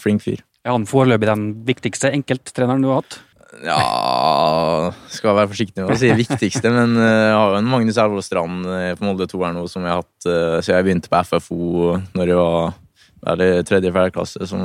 flink 0.00 0.24
fyr. 0.24 0.40
Er 0.64 0.72
han 0.72 0.86
foreløpig 0.88 1.28
den 1.28 1.42
viktigste 1.68 2.08
enkelttreneren 2.14 2.82
du 2.82 2.88
har 2.88 3.02
hatt? 3.02 3.18
Ja 3.62 4.90
Skal 5.12 5.36
være 5.36 5.50
forsiktig 5.52 5.82
med 5.82 5.92
å 5.92 5.98
si 5.98 6.08
viktigste, 6.16 6.72
men 6.74 6.96
eh, 6.98 7.26
jeg 7.28 7.36
har 7.36 7.52
jo 7.52 7.58
en 7.60 7.68
Magnus 7.70 8.00
Elvold 8.00 8.26
Strand 8.26 8.66
eh, 8.66 8.94
på 8.98 9.06
Molde 9.06 9.28
2 9.30 9.42
her 9.44 9.54
nå, 9.54 9.66
som 9.70 9.84
jeg 9.84 9.92
har 9.92 10.02
hatt 10.02 10.26
eh, 10.30 10.56
siden 10.64 10.78
jeg 10.78 10.88
begynte 10.88 11.12
på 11.12 11.20
FFO 11.28 11.68
når 12.16 12.32
jeg 12.32 12.40
var 12.40 13.44
i 13.44 13.50
tredje-fjerde 13.64 14.12
klasse, 14.12 14.48
som 14.48 14.64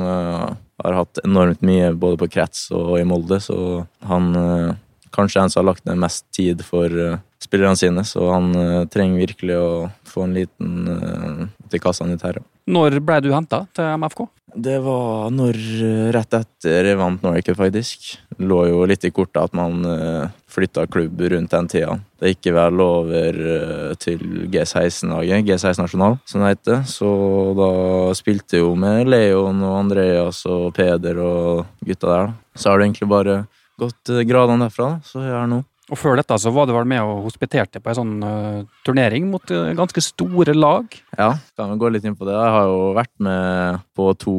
har 0.84 0.98
hatt 1.00 1.20
enormt 1.24 1.64
mye 1.66 1.92
både 1.96 2.20
på 2.20 2.30
krets 2.36 2.68
og 2.76 2.94
i 3.00 3.06
Molde, 3.08 3.40
så 3.42 3.84
han 4.06 4.30
eh, 4.36 4.70
kanskje 5.14 5.44
en 5.44 5.52
som 5.52 5.62
har 5.62 5.72
lagt 5.72 5.86
ned 5.88 6.00
mest 6.00 6.26
tid 6.36 6.64
for 6.66 6.90
eh, 6.90 7.18
spillerne 7.42 7.78
sine, 7.78 8.04
så 8.06 8.30
han 8.32 8.50
eh, 8.56 8.84
trenger 8.92 9.24
virkelig 9.24 9.58
å 9.58 9.70
få 10.08 10.26
en 10.26 10.36
liten 10.36 11.50
til 11.70 11.82
kassa 11.82 12.08
nytt 12.08 12.24
her. 12.26 12.40
Når 12.70 13.00
ble 13.02 13.22
du 13.24 13.32
henta 13.34 13.64
til 13.74 13.96
MFK? 13.98 14.28
Det 14.50 14.80
var 14.82 15.30
når 15.30 15.56
eh, 15.56 16.06
rett 16.14 16.34
etter 16.34 16.88
jeg 16.90 16.98
vant 16.98 17.22
Norway 17.22 17.42
Cup, 17.46 17.58
faktisk. 17.60 18.16
Lå 18.42 18.64
jo 18.66 18.82
litt 18.88 19.04
i 19.06 19.12
kortet 19.14 19.44
at 19.44 19.54
man 19.54 19.84
uh, 19.86 20.30
flytta 20.50 20.86
klubb 20.90 21.20
rundt 21.30 21.52
den 21.54 21.68
tida. 21.70 21.98
Det 22.18 22.32
gikk 22.32 22.50
vel 22.56 22.82
over 22.82 23.38
eh, 23.54 23.92
til 24.00 24.48
G16-laget, 24.50 25.46
G16 25.46 25.84
Nasjonal, 25.84 26.18
som 26.28 26.42
det 26.42 26.54
heter. 26.54 26.82
Så 26.88 27.10
da 27.58 27.70
spilte 28.18 28.62
jo 28.62 28.74
med 28.78 29.08
Leon 29.10 29.62
og 29.66 29.78
Andreas 29.84 30.42
og 30.50 30.72
Peder 30.76 31.20
og 31.22 31.66
gutta 31.86 32.10
der. 32.10 32.32
Så 32.56 32.70
har 32.72 32.80
det 32.80 32.90
egentlig 32.90 33.10
bare 33.12 33.36
gått 33.80 34.12
eh, 34.12 34.24
gradene 34.28 34.66
derfra, 34.66 34.96
så 35.06 35.22
jeg 35.24 35.36
er 35.36 35.50
nå. 35.50 35.62
Og 35.90 35.98
før 35.98 36.20
dette 36.20 36.36
så 36.38 36.52
var 36.54 36.68
du 36.68 36.72
vel 36.74 36.86
med 36.88 37.02
og 37.02 37.24
hospiterte 37.26 37.80
på 37.82 37.90
en 37.90 37.98
sånn 37.98 38.12
uh, 38.22 38.60
turnering 38.86 39.26
mot 39.30 39.50
eh, 39.50 39.72
ganske 39.78 40.02
store 40.04 40.54
lag. 40.54 40.86
Ja, 41.18 41.32
kan 41.58 41.72
vi 41.72 41.78
gå 41.82 41.90
litt 41.90 42.06
inn 42.06 42.16
på 42.18 42.28
det. 42.28 42.36
Jeg 42.36 42.54
har 42.54 42.68
jo 42.70 42.92
vært 42.94 43.12
med 43.26 43.80
på 43.98 44.06
to 44.22 44.34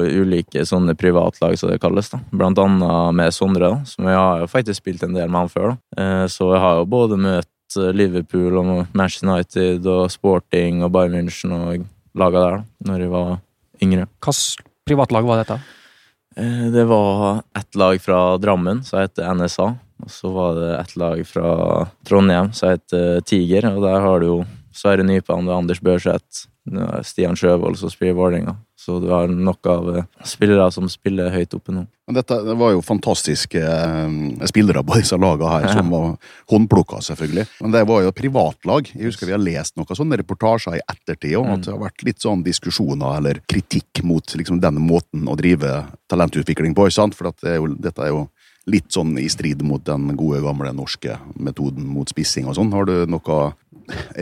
ulike 0.00 0.64
sånne 0.64 0.96
privatlag, 0.96 1.58
som 1.60 1.72
det 1.72 1.80
kalles. 1.82 2.08
da. 2.14 2.22
Blant 2.32 2.60
annet 2.62 3.18
med 3.20 3.36
Sondre, 3.36 3.74
da, 3.74 3.88
som 3.88 4.08
jeg 4.08 4.16
har 4.16 4.44
jo 4.44 4.50
faktisk 4.50 4.80
spilt 4.80 5.04
en 5.04 5.16
del 5.16 5.28
med 5.28 5.44
han 5.44 5.52
før. 5.52 5.74
da. 5.74 6.00
Uh, 6.00 6.24
Så 6.32 6.48
jeg 6.54 6.64
har 6.64 6.80
jo 6.80 6.88
både 6.96 7.20
møtt 7.20 7.50
Liverpool 7.74 8.60
og 8.60 8.68
Manchester 8.94 9.28
United 9.28 9.86
og 9.90 10.04
Sporting 10.12 10.84
og 10.86 10.92
Bayern 10.94 11.16
München 11.16 11.52
og 11.56 11.88
laga 12.14 12.42
der 12.44 12.58
da 12.60 12.90
når 12.92 13.00
jeg 13.02 13.10
var 13.10 13.32
yngre. 13.82 14.04
Hvilket 14.22 14.68
privatlag 14.86 15.26
var 15.26 15.42
dette? 15.42 15.56
Det 16.74 16.84
var 16.86 17.42
ett 17.54 17.74
lag 17.78 17.98
fra 18.02 18.20
Drammen 18.42 18.84
som 18.86 19.00
heter 19.00 19.26
NSA. 19.34 19.72
Og 20.04 20.12
så 20.12 20.30
var 20.34 20.58
det 20.58 20.70
et 20.78 20.96
lag 21.00 21.22
fra 21.28 21.52
Trondheim 22.04 22.52
som 22.56 22.74
heter 22.74 23.24
Tiger. 23.24 23.70
Og 23.72 23.80
der 23.86 24.04
har 24.04 24.20
du 24.20 24.28
jo 24.28 24.38
Sverre 24.74 25.06
Nypan 25.06 25.48
Anders 25.48 25.80
Børseth. 25.80 26.48
Stian 27.04 27.36
Sjøvold 27.36 27.76
som 27.76 27.92
spiller 27.92 28.16
Vålerenga. 28.16 28.56
Så 28.84 28.98
du 29.00 29.08
har 29.08 29.28
nok 29.28 29.66
av 29.66 29.96
eh, 29.96 30.06
spillere 30.28 30.66
som 30.72 30.88
spiller 30.92 31.30
høyt 31.32 31.54
oppe 31.56 31.72
nå. 31.72 31.84
Men 32.08 32.16
dette 32.18 32.36
det 32.44 32.56
var 32.60 32.74
jo 32.74 32.82
fantastiske 32.84 33.60
eh, 33.60 34.16
spillere 34.50 34.82
på 34.84 34.98
disse 34.98 35.16
lagene 35.20 35.52
her, 35.52 35.68
som 35.72 35.92
var 35.94 36.10
håndplukka, 36.52 37.00
selvfølgelig. 37.06 37.46
Men 37.64 37.76
det 37.76 37.84
var 37.88 38.02
jo 38.04 38.12
privatlag. 38.16 38.90
Jeg 38.92 39.08
husker 39.08 39.30
vi 39.30 39.36
har 39.36 39.40
lest 39.40 39.78
noen 39.78 40.00
sånne 40.00 40.18
reportasjer 40.20 40.76
i 40.80 40.82
ettertid 40.84 41.36
om 41.40 41.52
at 41.54 41.64
det 41.64 41.72
har 41.72 41.80
vært 41.84 42.04
litt 42.08 42.24
sånn 42.24 42.44
diskusjoner 42.44 43.20
eller 43.20 43.40
kritikk 43.48 44.02
mot 44.04 44.36
liksom, 44.36 44.60
denne 44.64 44.84
måten 44.84 45.28
å 45.28 45.36
drive 45.38 45.84
talentutvikling 46.12 46.76
på. 46.76 46.88
ikke 46.88 46.98
sant? 46.98 47.16
For 47.16 47.30
at 47.30 47.40
det 47.44 47.54
er 47.54 47.62
jo, 47.62 47.70
dette 47.76 48.04
er 48.04 48.12
jo 48.12 48.26
litt 48.70 48.88
sånn 48.94 49.12
i 49.20 49.26
strid 49.28 49.62
mot 49.66 49.82
den 49.84 50.14
gode, 50.16 50.40
gamle 50.44 50.72
norske 50.76 51.18
metoden 51.36 51.86
mot 51.88 52.08
spissing 52.08 52.48
og 52.48 52.56
sånn. 52.58 52.72
Har 52.72 52.88
du 52.88 53.04
noen 53.10 53.54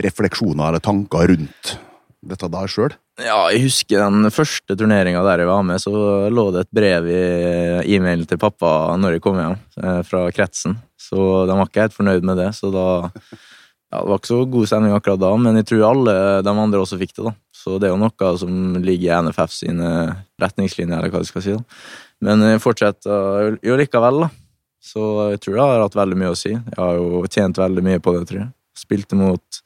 refleksjoner 0.03 0.69
eller 0.69 0.83
tanker 0.83 1.31
rundt 1.31 1.77
dette 2.23 2.49
der 2.51 2.71
sjøl? 2.71 2.95
Ja, 3.21 3.45
jeg 3.53 3.67
husker 3.67 4.01
den 4.01 4.27
første 4.33 4.75
turneringa 4.79 5.21
der 5.27 5.43
jeg 5.43 5.49
var 5.51 5.63
med, 5.67 5.81
så 5.83 5.93
lå 6.33 6.47
det 6.55 6.65
et 6.65 6.73
brev 6.73 7.07
i 7.11 7.23
e-mailen 7.95 8.25
til 8.29 8.41
pappa 8.41 8.95
når 8.97 9.17
jeg 9.17 9.23
kom 9.23 9.37
hjem 9.37 9.57
eh, 9.83 9.99
fra 10.07 10.25
kretsen. 10.33 10.79
Så 10.97 11.43
de 11.47 11.57
var 11.57 11.69
ikke 11.69 11.83
helt 11.85 11.97
fornøyd 11.97 12.25
med 12.25 12.41
det, 12.41 12.49
så 12.57 12.71
da 12.73 12.87
ja, 13.93 13.99
Det 14.01 14.09
var 14.09 14.17
ikke 14.17 14.31
så 14.31 14.39
god 14.49 14.69
stemning 14.71 14.95
akkurat 14.95 15.21
da, 15.21 15.29
men 15.37 15.59
jeg 15.59 15.67
tror 15.69 15.83
alle 15.91 16.15
de 16.41 16.53
andre 16.63 16.79
også 16.81 16.97
fikk 16.97 17.11
det, 17.13 17.27
da. 17.27 17.33
Så 17.53 17.77
det 17.77 17.87
er 17.87 17.93
jo 17.93 17.99
noe 18.01 18.31
som 18.41 18.79
ligger 18.81 19.05
i 19.11 19.19
NFF 19.27 19.53
sine 19.53 19.89
retningslinjer, 20.41 20.97
eller 20.97 21.13
hva 21.13 21.21
jeg 21.21 21.29
skal 21.29 21.45
si. 21.45 21.53
da. 21.53 21.83
Men 22.23 22.43
jeg 22.47 22.61
fortsetter 22.63 23.57
jo 23.65 23.77
likevel, 23.79 24.23
da. 24.25 24.29
Så 24.83 25.03
jeg 25.31 25.39
tror 25.43 25.55
det 25.57 25.65
har 25.67 25.81
hatt 25.85 25.95
veldig 25.95 26.17
mye 26.19 26.31
å 26.33 26.39
si. 26.39 26.51
Jeg 26.51 26.79
har 26.79 26.97
jo 26.99 27.21
tjent 27.31 27.59
veldig 27.61 27.83
mye 27.85 28.01
på 28.03 28.13
det, 28.17 28.25
tror 28.29 28.41
jeg. 28.41 28.49
Spilte 28.75 29.15
mot 29.15 29.59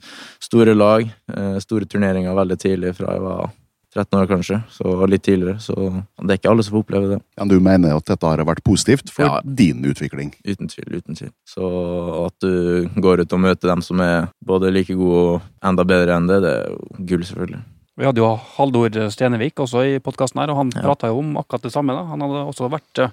store 0.43 0.75
lag, 0.77 1.07
eh, 1.33 1.55
store 1.63 1.87
turneringer 1.89 2.35
veldig 2.37 2.57
tidlig, 2.61 2.91
fra 2.99 3.13
jeg 3.15 3.23
var 3.23 3.47
13 3.95 4.19
år 4.19 4.27
kanskje, 4.29 4.57
så 4.69 5.07
litt 5.09 5.23
tidligere. 5.25 5.57
Så 5.63 5.73
det 6.21 6.35
er 6.35 6.37
ikke 6.37 6.51
alle 6.51 6.63
som 6.65 6.75
får 6.75 6.83
oppleve 6.83 7.09
det. 7.15 7.19
Ja, 7.39 7.45
du 7.49 7.55
mener 7.63 7.95
at 7.95 8.05
dette 8.05 8.27
har 8.29 8.43
vært 8.45 8.61
positivt 8.67 9.09
for 9.09 9.25
Ja. 9.25 9.39
din 9.41 9.81
utvikling? 9.87 10.33
Uten 10.45 10.67
tvil. 10.69 10.97
uten 11.01 11.15
tvil. 11.15 11.31
Så 11.47 12.25
at 12.27 12.33
du 12.39 12.89
går 13.01 13.21
ut 13.21 13.33
og 13.33 13.39
møter 13.39 13.67
dem 13.73 13.81
som 13.81 13.99
er 14.01 14.29
både 14.45 14.71
like 14.71 14.93
gode 14.93 15.35
og 15.35 15.41
enda 15.63 15.83
bedre 15.83 16.13
enn 16.15 16.27
det, 16.27 16.41
det 16.41 16.53
er 16.57 16.69
jo 16.69 17.05
gull, 17.05 17.23
selvfølgelig. 17.23 17.63
Vi 17.97 18.05
hadde 18.05 18.21
jo 18.21 18.27
Haldor 18.57 18.93
Stenevik 19.09 19.57
også 19.63 19.81
i 19.87 19.99
podkasten 20.03 20.37
her, 20.43 20.51
og 20.53 20.57
han 20.59 20.69
Ja. 20.75 20.81
prata 20.85 21.07
jo 21.09 21.17
om 21.19 21.31
akkurat 21.41 21.63
det 21.63 21.71
samme. 21.73 21.95
da. 21.97 22.03
Han 22.05 22.21
hadde 22.21 22.43
også 22.45 22.69
vært 22.69 22.99
eh, 23.01 23.09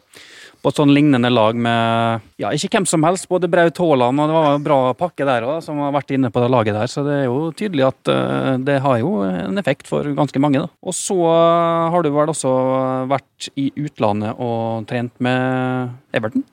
på 0.63 0.69
et 0.69 0.77
sånn 0.77 0.93
lignende 0.93 1.31
lag 1.33 1.55
med 1.57 2.21
ja, 2.39 2.51
ikke 2.51 2.69
hvem 2.77 2.87
som 2.87 3.03
helst, 3.03 3.27
både 3.29 3.49
Braut 3.49 3.77
Haaland, 3.81 4.21
og 4.21 4.29
det 4.29 4.35
var 4.37 4.55
en 4.55 4.63
bra 4.65 4.79
pakke 4.95 5.25
der 5.25 5.43
òg, 5.49 5.63
som 5.65 5.79
har 5.81 5.93
vært 5.93 6.13
inne 6.13 6.31
på 6.31 6.41
det 6.45 6.51
laget 6.53 6.75
der. 6.77 6.87
Så 6.87 7.05
det 7.05 7.15
er 7.23 7.25
jo 7.31 7.51
tydelig 7.57 7.87
at 7.89 8.09
eh, 8.13 8.57
det 8.59 8.81
har 8.85 8.99
jo 9.01 9.23
en 9.25 9.57
effekt 9.59 9.87
for 9.89 10.05
ganske 10.05 10.39
mange, 10.39 10.61
da. 10.61 10.69
Og 10.85 10.93
så 10.93 11.17
eh, 11.17 11.91
har 11.91 12.03
du 12.05 12.11
vel 12.13 12.29
også 12.35 12.53
vært 13.09 13.49
i 13.57 13.71
utlandet 13.77 14.37
og 14.39 14.85
trent 14.87 15.13
med 15.19 15.91
Everton? 16.13 16.45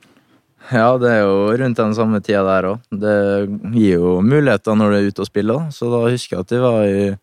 Ja, 0.72 0.96
det 0.96 1.10
er 1.10 1.20
jo 1.26 1.52
rundt 1.58 1.76
den 1.76 1.92
samme 1.92 2.20
tida 2.22 2.44
der 2.46 2.70
òg. 2.70 2.80
Det 2.94 3.74
gir 3.74 3.98
jo 3.98 4.20
muligheter 4.24 4.76
når 4.78 4.88
du 4.90 4.96
er 4.96 5.08
ute 5.12 5.20
og 5.24 5.26
spiller. 5.28 5.68
Så 5.74 5.90
da 5.92 6.04
husker 6.08 6.36
jeg 6.38 6.46
at 6.46 6.54
jeg 6.56 6.62
var 6.64 6.84
i 6.86 7.16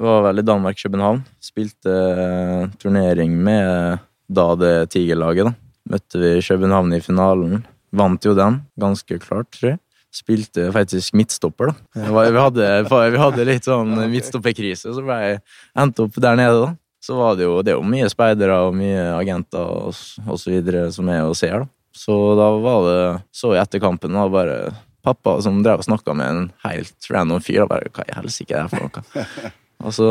var 0.00 0.22
vel 0.26 0.40
i 0.40 0.46
Danmark-København. 0.46 1.22
Spilte 1.42 1.92
eh, 1.92 2.66
turnering 2.80 3.36
med 3.44 3.98
da 4.32 4.46
det 4.56 4.74
Tigerlaget, 4.94 5.50
da. 5.50 5.54
Møtte 5.92 6.20
vi 6.22 6.34
København 6.46 6.94
i 6.96 7.00
finalen. 7.04 7.64
Vant 7.92 8.24
jo 8.24 8.32
den, 8.36 8.62
ganske 8.80 9.18
klart, 9.20 9.50
tror 9.52 9.74
jeg. 9.74 9.80
Spilte 10.12 10.68
faktisk 10.72 11.14
midtstopper, 11.16 11.72
da. 11.72 12.04
Vi 12.04 12.38
hadde, 12.38 12.68
vi 12.88 13.20
hadde 13.20 13.48
litt 13.48 13.68
sånn 13.68 13.96
midtstopperkrise, 14.12 14.92
så 14.92 15.04
ble 15.04 15.18
jeg 15.20 15.42
endt 15.80 16.00
opp 16.04 16.16
der 16.20 16.38
nede, 16.40 16.62
da. 16.66 16.72
Så 17.02 17.16
var 17.18 17.36
det 17.36 17.48
jo, 17.48 17.58
det 17.66 17.72
er 17.72 17.80
jo 17.80 17.88
mye 17.88 18.08
speidere 18.12 18.60
og 18.68 18.76
mye 18.78 19.08
agenter 19.16 19.64
og, 19.64 19.96
og 20.22 20.38
så 20.38 20.52
videre 20.52 20.86
som 20.94 21.08
er 21.10 21.24
og 21.26 21.36
ser, 21.36 21.64
da. 21.64 21.70
Så 21.92 22.14
da 22.38 22.46
var 22.62 22.86
det 22.86 23.00
Så 23.36 23.50
jeg 23.52 23.66
etter 23.66 23.82
kampen, 23.82 24.14
da 24.16 24.24
bare 24.32 24.72
pappa 25.04 25.34
som 25.44 25.58
drev 25.64 25.82
og 25.82 25.88
snakka 25.88 26.14
med 26.16 26.30
en 26.30 26.46
helt 26.62 27.10
random 27.10 27.42
fyr. 27.42 27.64
Da 27.64 27.68
bare 27.74 27.90
Hva 27.92 28.06
i 28.06 28.16
helsike 28.16 28.56
er 28.56 28.68
det 28.68 28.72
for 28.72 28.86
noe? 28.86 29.50
Og 29.82 29.94
så 29.96 30.08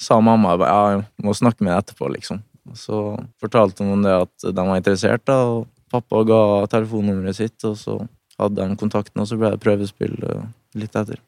sa 0.00 0.18
mamma 0.20 0.56
ja, 0.60 0.80
jeg 0.94 1.04
må 1.24 1.34
snakke 1.36 1.64
med 1.64 1.72
deg 1.72 1.84
etterpå, 1.84 2.10
liksom. 2.12 2.42
Og 2.66 2.78
så 2.78 3.00
fortalte 3.40 3.86
hun 3.86 4.04
det 4.04 4.14
at 4.24 4.46
de 4.48 4.66
var 4.68 4.78
interessert, 4.78 5.24
da, 5.28 5.38
og 5.46 5.66
pappa 5.92 6.22
ga 6.26 6.40
telefonnummeret 6.72 7.38
sitt, 7.38 7.56
og 7.68 7.78
så 7.80 8.00
hadde 8.40 8.60
de 8.60 8.78
kontakten, 8.80 9.22
og 9.22 9.30
så 9.30 9.38
ble 9.40 9.54
det 9.54 9.62
prøvespill 9.62 10.16
eh, 10.26 10.44
litt 10.76 10.98
etter. 10.98 11.22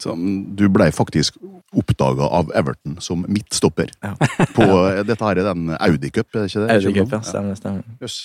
Så 0.00 0.14
du 0.56 0.64
ble 0.72 0.88
faktisk 0.96 1.36
oppdaga 1.76 2.26
av 2.40 2.50
Everton 2.56 2.96
som 3.04 3.22
midtstopper. 3.28 3.92
Ja. 4.02 4.14
På, 4.56 4.66
Dette 5.04 5.20
her 5.20 5.40
er 5.42 5.50
den 5.52 5.74
Audi 5.76 6.10
Cup, 6.10 6.30
er 6.32 6.44
det 6.46 6.50
ikke 6.50 6.64
det? 6.64 6.76
Audi 6.76 6.94
Cup, 6.96 7.16
ja. 7.18 7.20
Stemmer, 7.28 7.58
stemmer. 7.58 7.84
Jøss. 8.00 8.20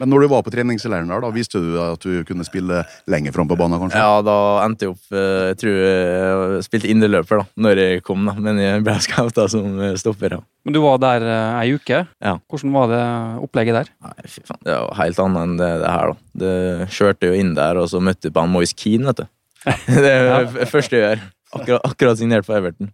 Men 0.00 0.10
når 0.12 0.24
du 0.24 0.28
var 0.32 0.42
på 0.44 0.52
treningsleiren 0.52 1.08
der, 1.10 1.22
da 1.24 1.30
viste 1.34 1.60
du 1.62 1.76
at 1.80 2.02
du 2.04 2.20
kunne 2.28 2.44
spille 2.46 2.82
lenger 3.10 3.34
fram 3.36 3.48
på 3.48 3.56
banen, 3.58 3.80
kanskje? 3.80 4.00
Ja, 4.00 4.18
da 4.24 4.36
endte 4.64 4.86
jeg 4.86 4.94
opp 4.94 5.14
eh, 5.16 5.46
Jeg 5.50 5.60
tror 5.62 5.78
jeg 5.80 6.66
spilte 6.66 6.90
indreløper 6.92 7.42
da 7.42 7.46
når 7.66 7.82
jeg 7.82 8.02
kom, 8.06 8.26
da. 8.28 8.36
Men 8.48 8.60
jeg 8.60 8.84
ble 8.86 8.96
skauta 9.06 9.46
som 9.52 9.80
eh, 9.80 9.96
stopper, 10.00 10.36
ja. 10.38 10.42
Men 10.66 10.76
du 10.76 10.82
var 10.84 11.00
der 11.02 11.24
eh, 11.24 11.60
ei 11.62 11.78
uke. 11.78 12.02
Ja. 12.20 12.36
Hvordan 12.50 12.74
var 12.76 12.92
det 12.92 13.04
opplegget 13.46 13.80
der? 13.80 13.94
Nei, 14.04 14.28
fy 14.28 14.44
faen. 14.44 14.60
Det 14.66 14.76
var 14.76 15.00
helt 15.00 15.22
annet 15.24 15.46
enn 15.46 15.56
det, 15.62 15.70
det 15.84 15.94
her, 15.94 16.12
da. 16.12 16.22
Det 16.42 16.90
kjørte 16.98 17.30
jo 17.30 17.40
inn 17.40 17.56
der, 17.56 17.80
og 17.80 17.88
så 17.92 18.02
møtte 18.02 18.28
jeg 18.28 18.36
på 18.36 18.44
han 18.44 18.52
Moise 18.52 18.76
Keane, 18.76 19.08
vet 19.12 19.24
du. 19.24 19.32
det 20.04 20.12
er 20.12 20.52
det 20.52 20.68
første 20.70 20.98
jeg 20.98 21.06
gjør. 21.06 21.24
Akkurat, 21.56 21.86
akkurat 21.86 22.18
signert 22.18 22.46
på 22.46 22.54
Everton. 22.56 22.90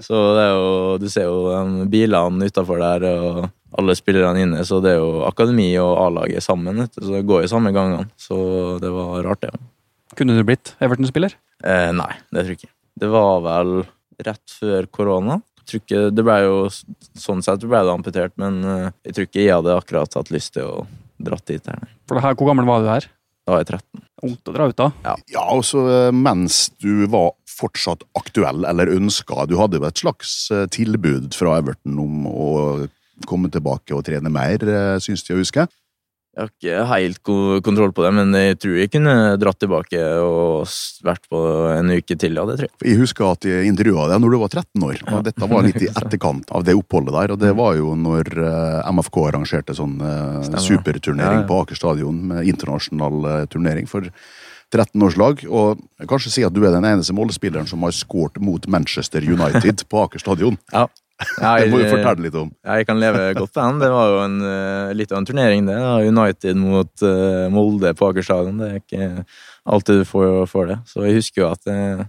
Så 0.00 0.16
det 0.36 0.44
er 0.46 0.54
jo 0.54 0.96
Du 1.02 1.08
ser 1.12 1.26
jo 1.28 1.84
bilene 1.92 2.48
utafor 2.48 2.80
der, 2.80 3.04
og 3.10 3.48
alle 3.80 3.96
spillerne 3.98 4.44
inne, 4.44 4.62
så 4.66 4.80
det 4.84 4.94
er 4.94 5.00
jo 5.00 5.24
akademi 5.28 5.68
og 5.82 5.92
A-laget 6.04 6.44
sammen. 6.44 6.84
Så 6.94 7.10
det 7.12 7.24
går 7.28 7.44
jo 7.44 7.52
samme 7.52 7.72
gangene. 7.76 8.08
Så 8.20 8.36
det 8.82 8.92
var 8.94 9.26
rart, 9.26 9.44
det. 9.44 9.52
Kunne 10.16 10.36
du 10.36 10.44
blitt 10.46 10.74
Everton-spiller? 10.80 11.36
Eh, 11.64 11.90
nei, 11.96 12.12
det 12.32 12.44
tror 12.44 12.54
jeg 12.54 12.60
ikke. 12.62 12.72
Det 12.96 13.10
var 13.12 13.42
vel 13.44 13.74
rett 14.26 14.56
før 14.60 14.88
korona. 14.88 15.40
Det 15.66 16.22
ble 16.22 16.36
jo 16.44 16.58
sånn 17.18 17.42
sett 17.42 17.64
ble 17.66 17.82
det 17.82 17.92
amputert, 17.92 18.36
men 18.40 18.62
eh, 18.62 18.88
jeg 19.08 19.16
tror 19.16 19.28
ikke 19.28 19.42
jeg 19.42 19.56
hadde 19.58 19.76
akkurat 19.76 20.18
hatt 20.20 20.32
lyst 20.32 20.54
til 20.56 20.68
å 20.68 20.86
dratt 21.18 21.46
dit 21.48 21.66
her. 21.66 21.86
For 22.06 22.18
det 22.18 22.24
her, 22.24 22.36
Hvor 22.38 22.52
gammel 22.52 22.68
var 22.68 22.84
du 22.84 22.90
her? 22.90 23.08
Da 23.46 23.54
var 23.54 23.62
jeg 23.62 23.78
13. 23.78 24.04
Ungt 24.26 24.48
å 24.50 24.54
dra 24.56 24.66
ut, 24.70 24.78
da. 24.78 25.14
Ja, 25.30 25.44
og 25.54 25.62
så 25.66 25.82
eh, 25.86 26.12
mens 26.14 26.68
du 26.82 27.06
var 27.10 27.34
fortsatt 27.56 28.02
aktuell 28.18 28.66
eller 28.68 28.90
ønska 28.92 29.46
Du 29.48 29.54
hadde 29.60 29.78
jo 29.78 29.86
et 29.88 30.02
slags 30.02 30.50
eh, 30.52 30.66
tilbud 30.72 31.36
fra 31.36 31.58
Everton 31.60 32.00
om 32.02 32.26
å 32.30 32.48
komme 33.24 33.50
tilbake 33.52 33.96
og 33.96 34.04
trene 34.06 34.32
mer, 34.32 34.60
synes 35.00 35.06
syns 35.06 35.28
de 35.28 35.36
å 35.36 35.40
huske. 35.40 35.66
Jeg 36.36 36.44
har 36.44 36.50
ikke 36.52 36.88
helt 36.90 37.20
kontroll 37.64 37.92
på 37.96 38.02
det, 38.04 38.10
men 38.12 38.34
jeg 38.36 38.58
tror 38.60 38.74
jeg 38.76 38.90
kunne 38.92 39.12
dratt 39.40 39.56
tilbake 39.62 40.00
og 40.20 40.66
vært 41.06 41.22
på 41.32 41.38
en 41.72 41.94
uke 41.96 42.12
til, 42.20 42.36
ja, 42.36 42.44
det 42.44 42.58
tror 42.58 42.66
jeg. 42.68 42.74
Jeg 42.90 42.98
husker 43.00 43.30
at 43.30 43.46
jeg 43.48 43.70
intervjua 43.70 44.04
deg 44.10 44.20
når 44.20 44.34
du 44.34 44.38
var 44.42 44.52
13 44.52 44.84
år. 44.84 45.00
og 45.14 45.22
Dette 45.24 45.48
var 45.48 45.64
litt 45.64 45.80
i 45.80 45.88
etterkant 45.88 46.52
av 46.52 46.66
det 46.68 46.74
oppholdet 46.76 47.16
der. 47.16 47.32
og 47.32 47.40
Det 47.40 47.54
var 47.56 47.78
jo 47.78 47.94
når 47.96 48.28
eh, 48.36 48.90
MFK 48.92 49.16
arrangerte 49.30 49.78
sånn 49.78 49.96
eh, 50.04 50.60
superturnering 50.60 51.40
Ja, 51.40 51.46
ja. 51.46 51.48
på 51.48 51.62
Aker 51.62 51.80
stadion 51.80 52.20
med 52.34 52.52
internasjonal 52.52 53.30
eh, 53.32 53.40
turnering 53.56 53.88
for 53.88 54.04
13-årslag. 54.76 55.46
Og 55.48 55.80
jeg 55.80 56.04
kan 56.04 56.12
kanskje 56.18 56.34
si 56.36 56.44
at 56.44 56.52
du 56.52 56.66
er 56.66 56.76
den 56.76 56.84
eneste 56.84 57.16
målspilleren 57.16 57.70
som 57.70 57.80
har 57.88 57.96
skåret 57.96 58.36
mot 58.44 58.68
Manchester 58.68 59.24
United 59.24 59.86
på 59.90 60.04
Aker 60.04 60.20
stadion. 60.20 60.60
Ja. 60.68 60.84
Det 61.16 61.68
må 61.72 61.78
du 61.80 61.86
fortelle 61.88 62.26
litt 62.26 62.34
om. 62.36 62.50
Ja, 62.66 62.76
jeg 62.80 62.88
kan 62.88 62.98
leve 63.00 63.30
godt 63.38 63.54
på 63.54 63.62
den. 63.62 63.78
Det 63.80 63.88
var 63.92 64.10
jo 64.12 64.18
en, 64.24 64.36
eh, 64.44 64.90
litt 64.96 65.12
av 65.12 65.22
en 65.22 65.28
turnering, 65.28 65.64
det. 65.68 65.76
da. 65.80 65.94
United 66.04 66.60
mot 66.60 67.04
uh, 67.06 67.46
Molde 67.52 67.94
på 67.96 68.10
Aker 68.10 68.26
stadion. 68.26 68.60
Det 68.60 68.68
er 68.68 68.82
ikke 68.82 69.24
alltid 69.64 70.02
du 70.02 70.04
får, 70.10 70.44
får 70.50 70.68
det. 70.72 70.78
Så 70.90 71.06
jeg 71.06 71.16
husker 71.16 71.42
jo 71.42 71.48
at 71.54 71.72
uh, 71.72 72.04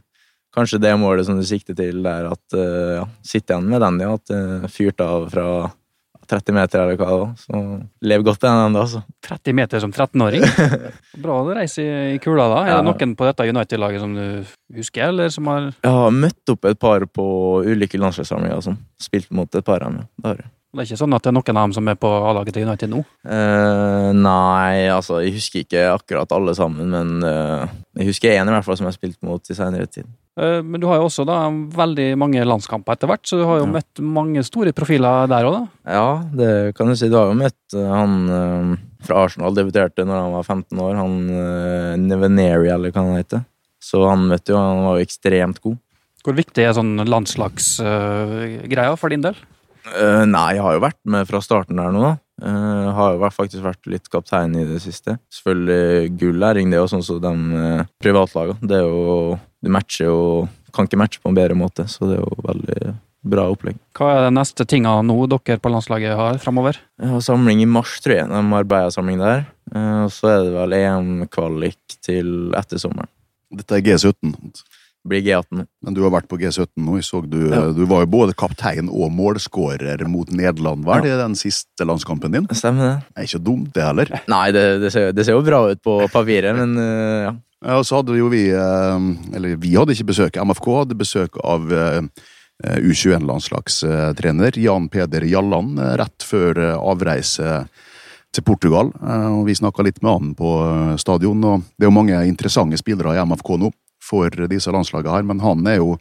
kanskje 0.56 0.82
det 0.84 0.94
målet 1.00 1.30
som 1.30 1.40
du 1.40 1.46
sikter 1.48 1.78
til 1.78 2.02
der, 2.04 2.28
at 2.36 2.58
uh, 2.58 3.00
ja, 3.00 3.06
sitter 3.24 3.56
igjen 3.56 3.72
med 3.72 3.86
den, 3.86 4.02
ja. 4.04 4.14
At 4.20 4.34
det 4.34 4.74
fyrte 4.76 5.08
av 5.08 5.30
fra 5.32 5.48
30 6.28 6.54
meter 6.58 6.84
hva 6.84 6.96
det 6.98 7.20
var. 7.22 7.30
Så 7.40 7.62
lev 8.12 8.24
godt 8.28 8.42
den 8.44 8.60
ennå, 8.66 8.82
altså. 8.84 9.02
30 9.28 9.56
meter 9.58 9.80
som 9.84 9.94
13-åring. 9.96 10.44
Bra 11.24 11.38
å 11.42 11.56
reise 11.56 11.86
i 12.14 12.20
kula, 12.24 12.50
da. 12.52 12.60
Er 12.66 12.74
Ja. 12.74 12.82
det 12.82 12.90
noen 12.92 13.16
på 13.20 13.26
dette 13.30 13.48
United-laget 13.50 14.04
som 14.04 14.14
du 14.18 14.78
husker, 14.78 15.08
eller 15.10 15.30
som 15.34 15.48
har 15.52 15.72
Jeg 15.72 15.92
har 15.98 16.12
møtt 16.12 16.54
opp 16.54 16.66
et 16.70 16.80
par 16.80 17.06
på 17.08 17.26
ulike 17.66 17.98
landslagssamlinger 18.02 18.60
og 18.60 18.68
sånn. 18.70 18.78
Spilt 19.02 19.32
mot 19.32 19.56
et 19.56 19.66
par 19.66 19.82
av 19.82 19.92
dem. 19.92 20.04
ja. 20.04 20.08
Det 20.22 20.28
har 20.34 20.36
jeg. 20.44 20.52
Det 20.78 20.84
er 20.84 20.88
ikke 20.92 20.98
sånn 21.00 21.14
at 21.16 21.24
det 21.24 21.30
er 21.32 21.34
noen 21.34 21.58
av 21.58 21.64
dem 21.64 21.74
som 21.74 21.88
er 21.88 21.96
på 21.98 22.10
A-laget 22.28 22.54
til 22.54 22.68
United 22.68 22.90
nå? 22.92 23.00
Uh, 23.26 24.12
nei, 24.14 24.86
altså, 24.94 25.22
jeg 25.24 25.34
husker 25.38 25.64
ikke 25.64 25.86
akkurat 25.96 26.32
alle 26.36 26.54
sammen, 26.60 26.92
men 26.92 27.24
uh, 27.24 27.66
jeg 27.98 28.10
husker 28.12 28.36
en 28.36 28.52
i 28.52 28.54
hvert 28.54 28.68
fall 28.68 28.78
som 28.78 28.86
jeg 28.86 28.92
har 28.92 28.98
spilt 29.00 29.18
mot 29.26 29.50
i 29.50 29.56
senere 29.58 29.88
tid. 29.90 30.06
Eh, 30.38 30.62
Men 30.62 30.80
du 30.82 30.86
har 30.88 31.00
jo 31.02 31.08
også 31.10 31.26
da 31.26 31.38
veldig 31.50 32.12
mange 32.22 32.44
landskamper 32.46 32.94
etter 32.94 33.10
hvert, 33.10 33.26
så 33.26 33.40
du 33.40 33.46
har 33.50 33.58
jo 33.60 33.66
Ja. 33.66 33.72
møtt 33.80 34.02
mange 34.04 34.44
store 34.46 34.72
profiler 34.72 35.28
der 35.28 35.44
òg, 35.50 35.54
da. 35.58 35.68
Ja, 35.92 36.24
det 36.36 36.76
kan 36.78 36.88
du 36.88 36.96
si. 36.96 37.10
Du 37.10 37.16
har 37.18 37.32
jo 37.32 37.40
møtt 37.40 37.74
eh, 37.74 37.90
han 37.90 38.30
eh, 38.30 38.78
fra 39.02 39.24
Arsenal, 39.26 39.56
debuterte 39.56 40.06
når 40.06 40.22
han 40.22 40.32
var 40.34 40.44
15 40.44 40.78
år. 40.80 40.96
Han 40.96 42.08
Neveneri, 42.08 42.70
eller 42.70 42.92
hva 42.92 43.02
han 43.04 43.18
heter. 43.18 43.46
Så 43.82 44.08
han 44.10 44.28
møtte 44.30 44.54
jo, 44.54 44.58
han 44.58 44.84
var 44.86 44.98
jo 45.00 45.06
ekstremt 45.06 45.62
god. 45.62 45.78
Hvor 46.24 46.36
viktig 46.36 46.64
er 46.66 46.74
sånn 46.74 46.98
landslagsgreia 47.08 48.98
for 48.98 49.10
din 49.10 49.22
del? 49.22 49.36
Nei, 50.28 50.54
jeg 50.58 50.62
har 50.66 50.74
jo 50.76 50.82
vært 50.84 51.00
med 51.06 51.28
fra 51.30 51.40
starten 51.40 51.78
der 51.80 51.92
nå, 51.96 52.02
da. 52.04 52.18
Eh, 52.38 52.90
har 52.94 53.16
jo 53.16 53.30
faktisk 53.34 53.64
vært 53.66 53.90
litt 53.90 54.10
kaptein 54.14 54.54
i 54.60 54.66
det 54.68 54.78
siste. 54.84 55.18
Selvfølgelig 55.34 56.12
gull 56.22 56.38
læring, 56.44 56.70
det 56.70 56.78
er 56.78 56.84
jo 56.84 56.92
sånn 56.92 57.06
som 57.06 57.22
de 57.24 57.34
uh, 57.58 57.88
privatlagene. 58.04 58.62
Det 58.62 58.78
er 58.78 58.86
jo 58.86 59.40
Du 59.64 59.72
matcher 59.74 60.06
jo 60.06 60.20
Kan 60.76 60.86
ikke 60.86 61.00
matche 61.02 61.22
på 61.24 61.32
en 61.32 61.38
bedre 61.38 61.58
måte, 61.58 61.88
så 61.90 62.06
det 62.06 62.20
er 62.20 62.22
jo 62.22 62.46
veldig 62.46 62.94
bra 63.28 63.48
opplegg. 63.50 63.80
Hva 63.98 64.12
er 64.14 64.26
det 64.28 64.36
neste 64.38 64.68
tinga 64.70 64.92
nå 65.02 65.16
dere 65.32 65.58
på 65.60 65.72
landslaget 65.74 66.14
har 66.20 66.38
framover? 66.44 66.78
Jeg 67.02 67.10
har 67.10 67.24
samling 67.26 67.64
i 67.64 67.68
mars, 67.68 67.96
tror 68.04 68.20
jeg. 68.20 68.30
De 68.30 68.58
arbeider 68.60 68.94
samling 68.94 69.18
der. 69.24 69.48
Uh, 69.74 70.06
Og 70.06 70.14
så 70.14 70.30
er 70.36 70.44
det 70.46 70.54
vel 70.60 70.78
EM-kvalik 70.78 71.98
til 72.06 72.54
etter 72.56 72.84
sommeren. 72.84 73.10
Dette 73.58 73.80
er 73.80 73.86
G17. 73.88 74.36
Blir 75.10 75.24
G18. 75.26 75.64
Men 75.84 75.96
du 75.96 76.02
har 76.04 76.12
vært 76.14 76.28
på 76.30 76.38
G17 76.42 76.68
nå. 76.84 76.98
Jeg 77.00 77.08
så 77.08 77.22
du, 77.26 77.40
Ja. 77.50 77.64
du 77.74 77.84
var 77.90 78.04
jo 78.06 78.10
både 78.14 78.36
kaptein 78.38 78.90
og 78.92 79.12
målskårer 79.16 80.04
mot 80.08 80.30
Nederland, 80.32 80.86
var 80.86 81.02
det 81.06 81.16
den 81.20 81.36
siste 81.36 81.86
landskampen 81.88 82.32
din? 82.36 82.48
Stemmer 82.52 82.88
det? 82.88 82.96
Det 83.16 83.24
er 83.24 83.28
ikke 83.32 83.44
dumt, 83.46 83.74
det 83.74 83.84
heller. 83.88 84.12
Nei, 84.28 84.46
det, 84.56 84.66
det, 84.84 84.92
ser, 84.94 85.12
det 85.16 85.26
ser 85.28 85.38
jo 85.38 85.44
bra 85.48 85.64
ut 85.72 85.82
på 85.84 86.00
papiret, 86.14 86.56
men 86.58 86.78
eh, 86.78 87.28
ja. 87.28 87.36
Ja, 87.66 87.80
og 87.80 87.86
så 87.90 87.98
hadde 87.98 88.14
jo 88.14 88.28
vi 88.30 88.44
eh, 88.54 89.06
Eller 89.34 89.56
vi 89.58 89.72
hadde 89.74 89.96
ikke 89.96 90.12
besøk. 90.12 90.36
MFK 90.38 90.68
hadde 90.84 90.98
besøk 91.00 91.40
av 91.42 91.72
eh, 91.74 92.02
U21-landslagstrener 93.38 94.58
Jan 94.58 94.88
Peder 94.90 95.26
Jalland 95.26 95.80
rett 96.00 96.26
før 96.26 96.58
avreise 96.78 97.64
til 98.34 98.44
Portugal. 98.46 98.92
Og 99.34 99.44
vi 99.48 99.56
snakka 99.58 99.86
litt 99.86 100.02
med 100.04 100.12
han 100.12 100.32
på 100.38 100.50
stadion, 101.02 101.44
og 101.48 101.68
det 101.78 101.86
er 101.86 101.92
jo 101.92 101.96
mange 101.96 102.22
interessante 102.28 102.78
spillere 102.80 103.16
i 103.16 103.22
MFK 103.26 103.54
nå 103.62 103.70
for 104.08 104.32
disse 104.48 104.72
landslagene 104.72 105.18
her, 105.20 105.28
men 105.28 105.44
han 105.44 105.68
er 105.68 105.82
jo 105.82 105.98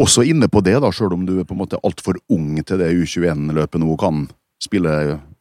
også 0.00 0.24
inne 0.26 0.48
på 0.50 0.62
det, 0.66 0.78
da, 0.82 0.88
sjøl 0.90 1.12
om 1.14 1.26
du 1.28 1.36
er 1.38 1.46
på 1.46 1.54
en 1.54 1.60
måte 1.60 1.78
altfor 1.86 2.16
ung 2.34 2.56
til 2.66 2.80
det 2.80 2.88
U21-løpet 2.96 3.78
nå 3.82 3.94
kan 4.00 4.24
spille 4.64 4.90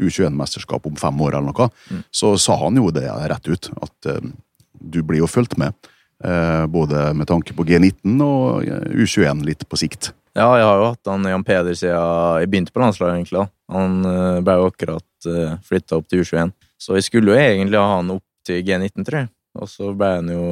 U21-mesterskap 0.03 0.85
om 0.89 0.97
fem 0.99 1.21
år 1.23 1.37
eller 1.39 1.53
noe, 1.53 1.69
så 2.11 2.33
sa 2.41 2.57
han 2.65 2.77
jo 2.77 2.91
det 2.93 3.05
rett 3.07 3.47
ut, 3.47 3.69
at 3.81 4.09
eh, 4.11 4.25
du 4.83 4.99
blir 5.05 5.21
jo 5.23 5.29
fulgt 5.31 5.55
med. 5.57 5.71
eh, 6.25 6.65
Både 6.67 7.13
med 7.15 7.29
tanke 7.29 7.55
på 7.55 7.63
G19 7.65 8.19
og 8.25 8.67
eh, 8.67 8.89
U21 8.99 9.45
litt 9.47 9.63
på 9.69 9.79
sikt. 9.79 10.11
Ja, 10.35 10.49
jeg 10.57 10.65
har 10.65 10.81
jo 10.81 10.89
hatt 10.91 11.09
han 11.11 11.29
Jan 11.29 11.45
Peder 11.45 11.77
siden 11.77 11.93
jeg 12.41 12.49
begynte 12.49 12.73
på 12.73 12.81
landslaget, 12.81 13.19
egentlig. 13.21 13.43
da. 13.45 13.75
Han 13.77 13.99
ble 14.43 14.55
jo 14.59 14.69
akkurat 14.71 15.27
flytta 15.63 15.99
opp 15.99 16.07
til 16.09 16.23
U21. 16.25 16.51
Så 16.81 16.97
jeg 16.97 17.05
skulle 17.05 17.31
jo 17.31 17.37
egentlig 17.39 17.77
ha 17.79 17.99
han 17.99 18.09
opp 18.15 18.25
til 18.49 18.63
G19, 18.65 19.05
tror 19.05 19.19
jeg. 19.21 19.29
Og 19.59 19.69
så 19.69 19.91
ble 19.93 20.07
han 20.15 20.29
jo, 20.33 20.45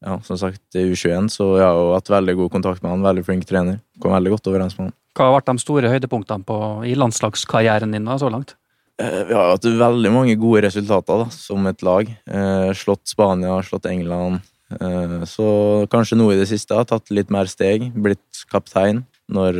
ja, 0.00 0.14
som 0.24 0.38
sagt, 0.40 0.62
i 0.78 0.86
U21, 0.88 1.28
så 1.32 1.50
jeg 1.58 1.66
har 1.66 1.76
jo 1.76 1.90
hatt 1.92 2.08
veldig 2.08 2.34
god 2.38 2.52
kontakt 2.54 2.82
med 2.84 2.94
han. 2.94 3.04
Veldig 3.04 3.24
flink 3.26 3.44
trener. 3.48 3.82
Kom 4.00 4.14
veldig 4.16 4.32
godt 4.36 4.48
overens 4.48 4.78
med 4.78 4.88
han. 4.88 4.94
Hva 5.18 5.26
har 5.28 5.36
vært 5.36 5.50
de 5.50 5.60
store 5.64 5.90
høydepunktene 5.92 6.46
på, 6.48 6.56
i 6.88 6.94
landslagskarrieren 6.96 7.92
din 7.92 8.08
da, 8.08 8.16
så 8.20 8.30
langt? 8.32 8.54
Eh, 9.02 9.24
Vi 9.28 9.34
har 9.36 9.52
hatt 9.52 9.66
veldig 9.66 10.12
mange 10.14 10.36
gode 10.40 10.64
resultater 10.64 11.24
da, 11.24 11.28
som 11.34 11.66
et 11.70 11.84
lag. 11.86 12.08
Eh, 12.08 12.70
slått 12.72 13.04
Spania, 13.10 13.58
slått 13.66 13.90
England. 13.90 14.40
Eh, 14.72 15.20
så 15.28 15.86
kanskje 15.92 16.18
nå 16.18 16.32
i 16.32 16.40
det 16.40 16.48
siste 16.48 16.76
har 16.76 16.88
tatt 16.88 17.10
litt 17.10 17.30
mer 17.34 17.50
steg. 17.50 17.90
Blitt 17.94 18.44
kaptein 18.50 19.04
når 19.28 19.58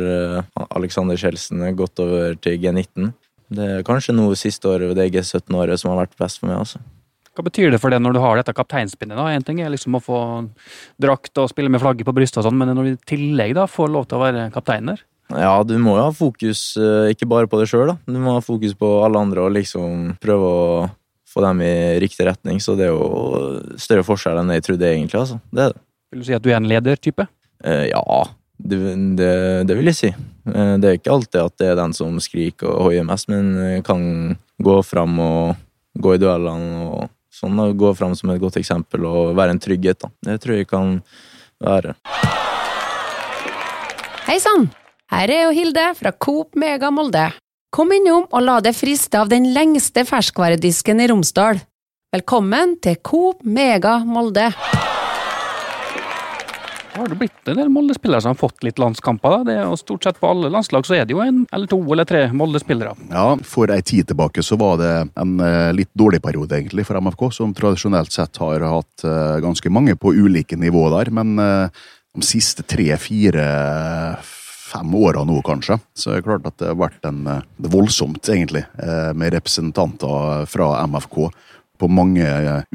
Alexander 0.73 1.17
Kjeldsen 1.19 1.61
er 1.61 1.75
gått 1.77 1.99
over 2.01 2.33
til 2.41 2.57
G19. 2.57 3.11
Det 3.53 3.67
er 3.69 3.83
kanskje 3.85 4.15
nå 4.17 4.25
siste 4.33 4.65
året 4.65 4.89
ved 4.89 4.97
det 4.97 5.11
G17-året 5.13 5.77
som 5.77 5.91
har 5.91 6.07
vært 6.07 6.17
best 6.17 6.41
for 6.41 6.49
meg. 6.49 6.57
altså. 6.57 6.81
Hva 7.39 7.45
betyr 7.45 7.71
det 7.71 7.77
for 7.79 7.87
det 7.87 8.01
når 8.03 8.17
du 8.17 8.19
har 8.19 8.35
dette 8.35 8.51
kapteinspinnet? 8.51 9.15
da? 9.15 9.29
En 9.31 9.45
ting 9.47 9.61
er 9.63 9.71
liksom 9.71 9.95
å 9.95 10.01
få 10.03 10.17
drakt 10.99 11.39
og 11.39 11.47
spille 11.47 11.71
med 11.71 11.79
flagget 11.79 12.03
på 12.03 12.11
brystet, 12.11 12.41
og 12.41 12.49
sånn, 12.49 12.57
men 12.59 12.73
når 12.75 12.87
du 12.89 12.89
i 12.91 13.03
tillegg 13.07 13.53
da 13.55 13.63
får 13.63 13.93
lov 13.93 14.09
til 14.09 14.17
å 14.17 14.25
være 14.25 14.49
kaptein 14.51 14.89
der? 14.91 15.05
Ja, 15.31 15.53
du 15.63 15.77
må 15.79 15.93
jo 15.95 16.09
ha 16.09 16.11
fokus 16.11 16.73
eh, 16.75 17.13
ikke 17.13 17.29
bare 17.31 17.47
på 17.47 17.61
deg 17.61 17.69
sjøl, 17.71 17.93
du 18.03 18.17
må 18.19 18.33
ha 18.35 18.41
fokus 18.43 18.73
på 18.75 18.89
alle 19.05 19.21
andre 19.23 19.45
og 19.45 19.53
liksom 19.55 20.17
prøve 20.19 20.49
å 20.49 20.65
få 21.31 21.43
dem 21.45 21.61
i 21.63 21.71
riktig 22.03 22.25
retning. 22.27 22.59
Så 22.59 22.75
det 22.75 22.89
er 22.89 22.91
jo 22.91 23.77
større 23.79 24.03
forskjell 24.03 24.41
enn 24.41 24.51
jeg 24.57 24.65
trodde 24.65 24.89
egentlig, 24.89 25.21
altså. 25.21 25.37
Det 25.53 25.63
er 25.63 25.71
det. 25.77 25.83
Vil 26.11 26.25
du 26.25 26.27
si 26.27 26.35
at 26.35 26.43
du 26.43 26.49
er 26.51 26.57
en 26.57 26.67
ledertype? 26.67 27.27
Eh, 27.63 27.85
ja, 27.93 28.01
det, 28.57 28.81
det, 29.15 29.31
det 29.69 29.77
vil 29.79 29.91
jeg 29.93 29.99
si. 30.01 30.11
Eh, 30.11 30.73
det 30.75 30.91
er 30.91 30.99
ikke 30.99 31.15
alltid 31.15 31.39
at 31.45 31.55
det 31.63 31.71
er 31.71 31.79
den 31.79 31.95
som 31.95 32.19
skriker 32.19 32.67
og 32.73 32.89
hoier 32.89 33.07
mest, 33.07 33.31
men 33.31 33.79
kan 33.87 34.03
gå 34.59 34.75
fram 34.83 35.15
og 35.23 35.63
gå 36.03 36.17
i 36.17 36.21
duellene 36.21 36.83
og 36.89 37.07
sånn. 37.39 37.59
å 37.59 37.71
gå 37.73 37.93
fram 37.97 38.15
som 38.15 38.31
et 38.33 38.41
godt 38.41 38.59
eksempel 38.61 39.07
og 39.09 39.35
være 39.39 39.55
en 39.55 39.63
trygghet. 39.63 39.99
da. 40.03 40.11
Det 40.31 40.39
tror 40.43 40.59
jeg 40.59 40.67
kan 40.69 40.99
være. 41.63 41.95
Hei 44.29 44.37
sann! 44.43 44.69
Her 45.09 45.31
er 45.33 45.47
jo 45.47 45.53
Hilde 45.57 45.87
fra 45.97 46.11
Coop 46.13 46.53
Mega 46.59 46.91
Molde. 46.93 47.31
Kom 47.73 47.89
innom 47.93 48.27
og 48.29 48.43
la 48.45 48.59
deg 48.61 48.77
friste 48.77 49.17
av 49.17 49.29
den 49.31 49.47
lengste 49.55 50.03
ferskvaredisken 50.05 51.01
i 51.01 51.09
Romsdal. 51.09 51.63
Velkommen 52.13 52.77
til 52.81 52.97
Coop 53.05 53.41
Mega 53.45 53.99
Molde. 54.05 54.51
Har 56.93 57.07
det 57.07 57.15
blitt 57.15 57.47
en 57.47 57.57
del 57.57 57.69
Molde-spillere 57.69 58.21
som 58.21 58.33
har 58.33 58.39
fått 58.39 58.63
litt 58.65 58.79
landskamper? 58.81 59.43
da? 59.43 59.53
Er 59.53 59.67
og 59.69 59.77
Stort 59.79 60.03
sett 60.03 60.19
på 60.19 60.29
alle 60.29 60.49
landslag 60.51 60.87
så 60.87 60.97
er 60.97 61.05
det 61.05 61.15
jo 61.15 61.21
en 61.23 61.43
eller 61.53 61.69
to 61.69 61.79
eller 61.83 62.07
tre 62.09 62.25
Molde-spillere. 62.33 62.95
Ja, 63.11 63.37
For 63.45 63.71
ei 63.73 63.81
tid 63.85 64.09
tilbake 64.09 64.43
så 64.45 64.57
var 64.59 64.79
det 64.81 64.91
en 65.19 65.35
eh, 65.43 65.69
litt 65.75 65.91
dårlig 65.97 66.21
periode 66.25 66.57
egentlig 66.57 66.87
for 66.87 66.99
MFK, 66.99 67.29
som 67.35 67.53
tradisjonelt 67.57 68.13
sett 68.13 68.41
har 68.41 68.65
hatt 68.65 69.05
eh, 69.05 69.37
ganske 69.45 69.71
mange 69.73 69.95
på 69.99 70.13
ulike 70.17 70.57
nivå 70.59 70.87
der. 70.95 71.13
Men 71.13 71.37
eh, 71.39 71.83
de 72.15 72.25
siste 72.25 72.65
tre, 72.65 72.89
fire, 73.01 73.45
fem 74.69 74.95
åra 74.95 75.23
nå, 75.25 75.39
kanskje, 75.45 75.79
så 75.97 76.13
er 76.13 76.19
det 76.19 76.27
klart 76.29 76.49
at 76.49 76.57
det 76.61 76.71
har 76.71 76.79
vært 76.79 77.05
en, 77.09 77.21
voldsomt, 77.69 78.21
egentlig, 78.29 78.63
med 79.17 79.33
representanter 79.33 80.45
fra 80.49 80.71
MFK 80.89 81.17
på 81.79 81.89
mange 81.89 82.25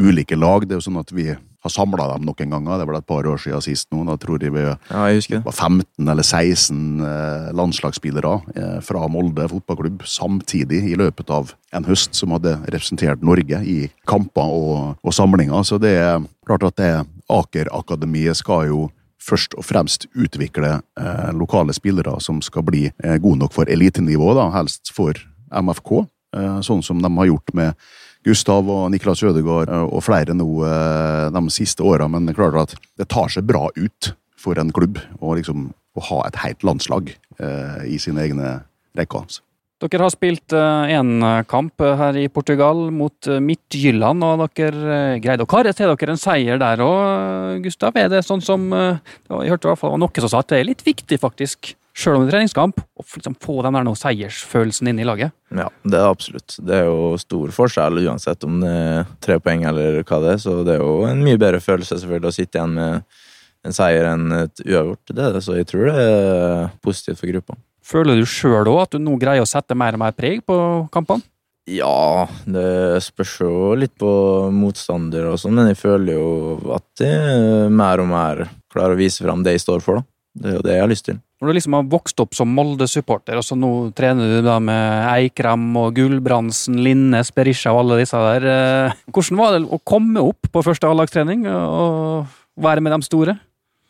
ulike 0.01 0.39
lag. 0.39 0.67
Det 0.67 0.75
er 0.75 0.81
jo 0.81 0.87
sånn 0.89 1.03
at 1.03 1.13
vi 1.15 1.29
har 1.65 1.73
samla 1.73 2.09
dem 2.13 2.27
noen 2.29 2.55
ganger. 2.55 2.79
Det 2.81 2.87
var 2.89 2.99
et 2.99 3.09
par 3.09 3.29
år 3.29 3.41
siden 3.41 3.65
sist 3.65 3.91
nå. 3.93 4.05
Da 4.09 4.17
tror 4.21 4.43
jeg 4.43 4.55
vi 4.55 4.65
Ja, 4.65 5.07
jeg 5.09 5.43
var 5.45 5.53
15 5.53 6.09
eller 6.13 6.23
16 6.23 7.01
eh, 7.01 7.51
landslagsspillere 7.57 8.35
eh, 8.55 8.79
fra 8.85 9.07
Molde 9.09 9.49
fotballklubb 9.51 10.05
samtidig 10.09 10.83
i 10.93 10.99
løpet 11.01 11.33
av 11.33 11.55
en 11.75 11.89
høst 11.89 12.15
som 12.15 12.35
hadde 12.37 12.57
representert 12.69 13.25
Norge 13.25 13.63
i 13.65 13.79
kamper 14.09 14.59
og, 14.59 14.99
og 15.03 15.17
samlinger. 15.17 15.65
Så 15.65 15.81
det 15.83 15.97
er 15.99 16.21
klart 16.47 16.67
at 16.69 16.79
det 16.81 16.93
Aker-akademiet 17.33 18.37
skal 18.37 18.69
jo 18.69 18.89
først 19.25 19.57
og 19.57 19.65
fremst 19.65 20.09
utvikle 20.13 20.79
eh, 21.01 21.31
lokale 21.37 21.75
spillere 21.77 22.19
som 22.21 22.43
skal 22.45 22.67
bli 22.67 22.87
eh, 22.91 23.17
gode 23.17 23.41
nok 23.41 23.55
for 23.57 23.71
elitenivå, 23.71 24.35
da, 24.37 24.51
helst 24.59 24.93
for 24.95 25.17
MFK. 25.49 26.05
Eh, 26.37 26.59
sånn 26.67 26.83
som 26.85 27.01
de 27.03 27.11
har 27.17 27.31
gjort 27.31 27.55
med 27.57 27.87
Gustav 28.25 28.69
og 28.73 28.89
Niklas 28.93 29.23
Ødegaard 29.25 29.71
eh, 29.71 29.87
og 29.87 30.05
flere 30.07 30.37
nå 30.37 30.49
eh, 30.67 31.31
de 31.35 31.45
siste 31.53 31.85
åra. 31.85 32.09
Men 32.11 32.27
det 32.27 32.35
er 32.35 32.41
klart 32.43 32.61
at 32.63 32.77
det 33.01 33.09
tar 33.13 33.33
seg 33.33 33.49
bra 33.49 33.69
ut 33.77 34.15
for 34.41 34.61
en 34.61 34.73
klubb 34.75 35.01
å 35.21 35.37
liksom 35.39 35.73
ha 36.09 36.21
et 36.27 36.39
helt 36.43 36.65
landslag 36.67 37.13
eh, 37.13 37.83
i 37.95 38.01
sine 38.03 38.25
egne 38.25 38.57
rekker. 38.97 39.27
altså. 39.27 39.45
Dere 39.85 40.07
har 40.07 40.13
spilt 40.15 40.55
én 40.55 41.25
kamp 41.51 41.83
eh, 41.85 41.97
her 42.01 42.17
i 42.17 42.29
Portugal 42.33 42.87
mot 42.95 43.29
Midtjylland, 43.29 44.25
og 44.25 44.45
dere 44.57 45.21
greide 45.21 45.45
å 45.45 45.51
karre 45.51 45.75
til 45.77 45.93
dere 45.93 46.15
en 46.15 46.21
seier 46.21 46.61
der 46.63 46.81
òg, 46.85 47.61
Gustav. 47.67 47.99
Er 48.01 48.09
det 48.13 48.25
sånn 48.25 48.45
som 48.45 48.71
Jeg 48.73 49.53
hørte 49.53 49.69
i 49.69 49.73
hvert 49.73 49.81
fall 49.81 49.93
det 49.93 49.99
var 49.99 50.05
noen 50.07 50.25
som 50.25 50.33
sa 50.33 50.45
at 50.45 50.53
det 50.55 50.63
er 50.63 50.71
litt 50.71 50.87
viktig, 50.87 51.21
faktisk, 51.21 51.75
sjøl 51.95 52.19
om 52.19 52.25
det 52.25 52.33
er 52.33 52.37
treningskamp, 52.37 52.81
å 52.83 53.05
liksom 53.07 53.37
få 53.43 53.61
den 53.65 53.77
der 53.79 53.91
seiersfølelsen 54.01 54.91
inn 54.91 55.03
i 55.03 55.07
laget? 55.07 55.35
Ja, 55.55 55.69
det 55.87 56.01
er 56.01 56.09
absolutt. 56.11 56.57
Det 56.59 56.81
er 56.81 56.89
jo 56.89 57.13
stor 57.23 57.53
forskjell 57.55 58.03
uansett 58.03 58.47
om 58.47 58.59
det 58.65 58.73
er 58.73 59.13
tre 59.25 59.39
poeng 59.43 59.63
eller 59.71 60.01
hva 60.03 60.23
det 60.25 60.33
er. 60.35 60.41
Så 60.43 60.57
det 60.67 60.77
er 60.77 60.83
jo 60.83 61.05
en 61.09 61.23
mye 61.25 61.41
bedre 61.41 61.63
følelse 61.63 62.01
selvfølgelig 62.01 62.33
å 62.33 62.37
sitte 62.39 62.59
igjen 62.59 62.75
med 62.79 63.21
en 63.65 63.77
seier 63.77 64.11
enn 64.11 64.41
et 64.43 64.65
uavgjort. 64.67 65.13
Det 65.13 65.23
er 65.23 65.37
det, 65.37 65.45
så 65.47 65.55
jeg 65.57 65.69
tror 65.71 65.87
det 65.89 66.09
er 66.09 66.75
positivt 66.85 67.23
for 67.23 67.31
gruppa. 67.31 67.57
Føler 67.85 68.19
du 68.19 68.27
sjøl 68.29 68.73
òg 68.73 68.83
at 68.83 68.97
du 68.97 69.03
nå 69.05 69.15
greier 69.21 69.45
å 69.45 69.49
sette 69.49 69.77
mer 69.77 69.97
og 69.97 70.03
mer 70.03 70.17
preg 70.17 70.43
på 70.49 70.57
kampene? 70.93 71.25
Ja, 71.71 72.27
det 72.45 73.01
spørs 73.07 73.39
jo 73.41 73.53
litt 73.79 73.95
på 73.97 74.09
motstander 74.53 75.31
og 75.31 75.39
sånn, 75.41 75.55
men 75.57 75.71
jeg 75.71 75.79
føler 75.81 76.19
jo 76.19 76.75
at 76.77 77.01
jeg 77.01 77.71
mer 77.73 78.03
og 78.03 78.11
mer 78.11 78.43
klarer 78.73 78.93
å 78.93 79.01
vise 79.01 79.25
fram 79.25 79.41
det 79.47 79.55
jeg 79.55 79.63
står 79.65 79.81
for, 79.85 80.03
da. 80.03 80.09
Det 80.35 80.51
er 80.51 80.57
jo 80.59 80.63
det 80.67 80.75
jeg 80.75 80.83
har 80.83 80.91
lyst 80.91 81.07
til. 81.07 81.19
Når 81.41 81.51
du 81.51 81.55
liksom 81.59 81.75
har 81.77 81.89
vokst 81.93 82.21
opp 82.25 82.35
som 82.35 82.51
Molde-supporter, 82.57 83.37
og 83.39 83.45
så 83.47 83.55
nå 83.59 83.71
trener 83.95 84.33
du 84.33 84.39
da 84.47 84.57
med 84.63 85.07
Eikrem 85.13 85.67
og 85.79 85.95
Gulbrandsen, 85.95 86.79
Linnes, 86.83 87.31
Berisha 87.37 87.71
og 87.75 87.85
alle 87.85 88.01
disse 88.01 88.19
der. 88.19 88.47
eh, 88.51 88.97
Hvordan 89.15 89.39
var 89.39 89.53
det 89.59 89.65
å 89.69 89.79
komme 89.87 90.23
opp 90.25 90.51
på 90.51 90.63
første 90.67 90.89
A-lagstrening 90.91 91.47
og 91.51 92.27
være 92.57 92.83
med 92.83 92.97
de 92.97 93.07
store? 93.07 93.37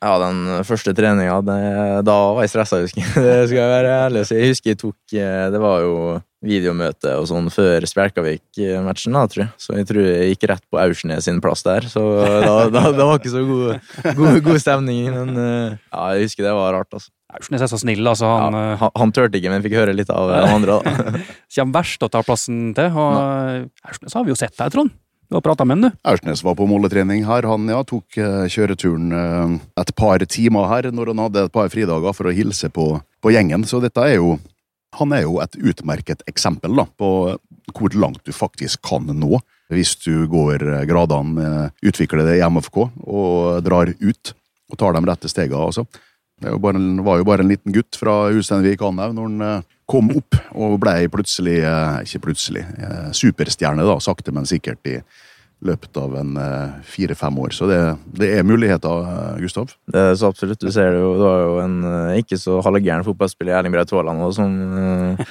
Ja, 0.04 0.18
den 0.20 0.42
første 0.68 0.92
treninga, 0.92 1.38
da 2.04 2.16
var 2.36 2.42
jeg 2.44 2.52
stressa, 2.52 2.82
husker 2.84 3.00
jeg. 3.00 3.08
Det 3.24 3.48
skal 3.48 3.62
jeg 3.62 3.72
være 3.72 3.94
ærlig 4.04 4.20
og 4.24 4.28
si. 4.28 4.36
Jeg 4.36 4.52
husker 4.52 4.74
jeg 4.74 4.80
tok 4.82 5.14
eh, 5.16 5.46
Det 5.54 5.60
var 5.62 5.80
jo 5.86 5.94
videomøte 6.44 7.14
og 7.18 7.26
sånn 7.30 7.50
før 7.52 7.86
Spjelkavik-matchen, 7.88 9.16
da, 9.16 9.24
tror 9.30 9.44
jeg. 9.44 9.50
Så 9.60 9.76
jeg 9.78 9.88
tror 9.88 10.06
jeg 10.06 10.32
gikk 10.34 10.46
rett 10.52 10.64
på 10.70 10.80
Aursnes 10.80 11.28
sin 11.28 11.40
plass 11.44 11.64
der. 11.66 11.88
Så 11.90 12.02
da, 12.44 12.54
da, 12.72 12.86
det 12.92 13.08
var 13.08 13.20
ikke 13.20 13.34
så 13.34 13.44
god, 13.48 13.92
god, 14.18 14.40
god 14.46 14.62
stemning. 14.62 15.08
Men 15.14 15.34
eh, 15.34 15.76
ja, 15.90 16.08
jeg 16.14 16.28
husker 16.28 16.48
det 16.48 16.56
var 16.56 16.76
rart, 16.78 16.90
altså. 16.92 17.10
Aursnes 17.34 17.64
er 17.64 17.70
så 17.70 17.80
snill, 17.80 18.04
altså. 18.06 18.28
Han 18.28 18.54
Ja, 18.54 18.66
ja. 18.72 18.74
han, 18.82 18.92
han 19.00 19.14
turte 19.16 19.40
ikke, 19.40 19.50
men 19.50 19.64
fikk 19.64 19.78
høre 19.80 19.96
litt 19.96 20.12
av 20.12 20.30
de 20.30 20.42
andre, 20.54 20.78
da. 20.78 21.22
kommer 21.56 21.80
verst 21.80 22.04
å 22.04 22.10
ta 22.12 22.22
plassen 22.26 22.68
til. 22.76 22.92
Og 22.92 23.88
Aursnes 23.88 24.14
har 24.18 24.26
vi 24.26 24.34
jo 24.34 24.38
sett 24.38 24.54
deg, 24.58 24.74
Trond. 24.74 24.94
Du 25.32 25.38
har 25.38 25.42
prata 25.42 25.64
med 25.64 25.80
han, 25.80 25.88
du. 25.88 26.00
Aursnes 26.06 26.44
var 26.44 26.54
på 26.58 26.66
Molde-trening 26.68 27.24
her. 27.26 27.46
Han 27.48 27.66
ja, 27.72 27.80
tok 27.88 28.18
eh, 28.20 28.44
kjøreturen 28.52 29.14
eh, 29.16 29.54
et 29.80 29.94
par 29.96 30.22
timer 30.30 30.68
her 30.70 30.90
når 30.94 31.10
han 31.14 31.22
hadde 31.24 31.46
et 31.48 31.54
par 31.54 31.72
fridager 31.72 32.14
for 32.14 32.28
å 32.28 32.34
hilse 32.36 32.68
på, 32.70 32.90
på 33.24 33.32
gjengen. 33.32 33.64
Så 33.66 33.80
dette 33.82 34.04
er 34.04 34.18
jo 34.18 34.36
Han 35.00 35.12
er 35.16 35.24
jo 35.24 35.40
et 35.42 35.58
utmerket 35.58 36.22
eksempel 36.30 36.74
da, 36.78 36.86
på 36.86 37.10
hvor 37.74 37.96
langt 37.98 38.22
du 38.26 38.32
faktisk 38.34 38.82
kan 38.86 39.08
nå. 39.08 39.38
Hvis 39.72 39.94
du 40.04 40.26
går 40.30 40.62
gradene, 40.86 41.70
utvikler 41.82 42.26
det 42.28 42.38
i 42.38 42.44
MFK 42.44 42.82
og 42.84 43.62
drar 43.64 43.90
ut. 43.90 44.34
og 44.70 44.78
tar 44.80 44.94
de 44.96 45.00
rette 45.06 45.28
stegene. 45.28 45.60
Altså. 45.60 45.84
Det 46.40 46.50
var 46.58 47.18
jo 47.18 47.26
bare 47.26 47.44
en 47.44 47.48
liten 47.48 47.72
gutt 47.72 47.96
fra 47.96 48.26
Ulsteinvik 48.34 48.82
Anhaug 48.82 49.14
når 49.14 49.28
han 49.28 49.44
eh, 49.46 49.66
kom 49.90 50.10
opp 50.16 50.38
og 50.56 50.78
ble 50.82 50.96
plutselig, 51.12 51.60
eh, 51.62 52.00
ikke 52.08 52.24
plutselig, 52.26 52.64
eh, 52.78 53.10
superstjerne, 53.14 53.84
da, 53.86 53.96
sakte, 54.02 54.34
men 54.34 54.48
sikkert 54.48 54.82
i 54.90 54.98
løpet 55.68 56.00
av 56.00 56.14
en 56.20 56.36
eh, 56.40 56.74
fire-fem 56.88 57.38
år. 57.44 57.54
Så 57.56 57.68
det, 57.70 57.78
det 58.18 58.30
er 58.38 58.46
muligheter, 58.46 59.08
eh, 59.10 59.42
Gustav. 59.42 59.72
Det 59.90 60.00
er 60.00 60.18
så 60.20 60.30
absolutt. 60.32 60.60
Du 60.60 60.72
ser 60.72 60.92
det 60.94 61.02
jo, 61.02 61.14
du 61.18 61.24
har 61.26 61.42
jo 61.42 61.58
en 61.64 61.76
eh, 61.90 62.20
ikke 62.22 62.38
så 62.40 62.60
halvgæren 62.64 63.06
fotballspiller 63.06 63.54
i 63.54 63.58
Erling 63.58 63.74
Braut 63.74 63.94
Haaland 63.94 64.24
og 64.24 64.34
som 64.36 64.52
uh, 64.74 65.24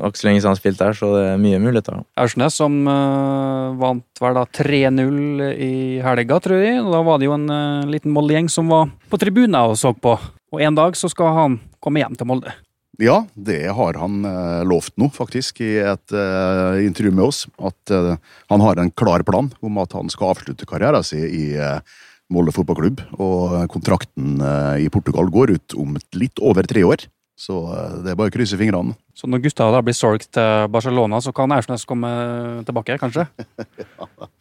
var 0.00 0.10
ikke 0.10 0.20
så 0.20 0.28
lenge 0.28 0.40
siden 0.40 0.50
han 0.50 0.58
spilte 0.58 0.88
her, 0.88 0.96
så 0.96 1.10
det 1.14 1.24
er 1.32 1.42
mye 1.42 1.60
muligheter. 1.62 2.00
Aursnes 2.20 2.56
som 2.60 2.80
eh, 2.88 3.78
vant 3.80 4.22
vel 4.22 4.38
da 4.38 4.46
3-0 4.60 5.44
i 5.52 5.72
helga, 6.04 6.40
tror 6.42 6.64
jeg. 6.64 6.80
Og 6.82 6.92
da 6.94 7.02
var 7.06 7.20
det 7.20 7.28
jo 7.28 7.36
en 7.36 7.46
eh, 7.54 7.90
liten 7.90 8.14
Molde-gjeng 8.14 8.50
som 8.52 8.70
var 8.72 8.90
på 9.10 9.20
tribunen 9.20 9.58
og 9.60 9.78
så 9.80 9.92
på. 9.94 10.16
Og 10.50 10.64
en 10.64 10.78
dag 10.78 10.96
så 10.98 11.10
skal 11.12 11.34
han 11.36 11.60
komme 11.82 12.02
hjem 12.02 12.16
til 12.18 12.28
Molde. 12.30 12.54
Ja, 13.00 13.22
det 13.32 13.62
har 13.72 13.96
han 13.96 14.24
eh, 14.28 14.60
lovt 14.68 14.92
nå, 15.00 15.08
faktisk, 15.14 15.62
i 15.64 15.78
et 15.80 16.12
eh, 16.12 16.82
intervju 16.84 17.14
med 17.16 17.30
oss. 17.30 17.46
At 17.56 17.92
eh, 17.96 18.18
han 18.52 18.60
har 18.60 18.76
en 18.76 18.92
klar 18.92 19.24
plan 19.24 19.48
om 19.64 19.78
at 19.80 19.96
han 19.96 20.12
skal 20.12 20.34
avslutte 20.34 20.68
karrieren 20.68 21.06
sin 21.06 21.24
i 21.24 21.46
eh, 21.56 21.80
Molde 22.30 22.52
fotballklubb. 22.54 23.00
Og 23.16 23.56
kontrakten 23.72 24.36
eh, 24.44 24.84
i 24.84 24.90
Portugal 24.92 25.32
går 25.32 25.56
ut 25.56 25.78
om 25.80 25.96
litt 26.20 26.44
over 26.44 26.68
tre 26.68 26.84
år. 26.84 27.08
Så 27.40 27.56
eh, 27.72 27.92
det 28.04 28.12
er 28.12 28.18
bare 28.20 28.28
å 28.28 28.34
krysse 28.34 28.58
fingrene. 28.60 28.92
Så 29.16 29.28
når 29.30 29.40
Gustav 29.46 29.72
da 29.72 29.80
blir 29.84 29.96
solgt 29.96 30.28
til 30.36 30.66
Barcelona, 30.72 31.22
så 31.24 31.32
kan 31.36 31.52
Aursnes 31.56 31.86
komme 31.88 32.10
tilbake, 32.68 32.98
kanskje? 33.00 33.26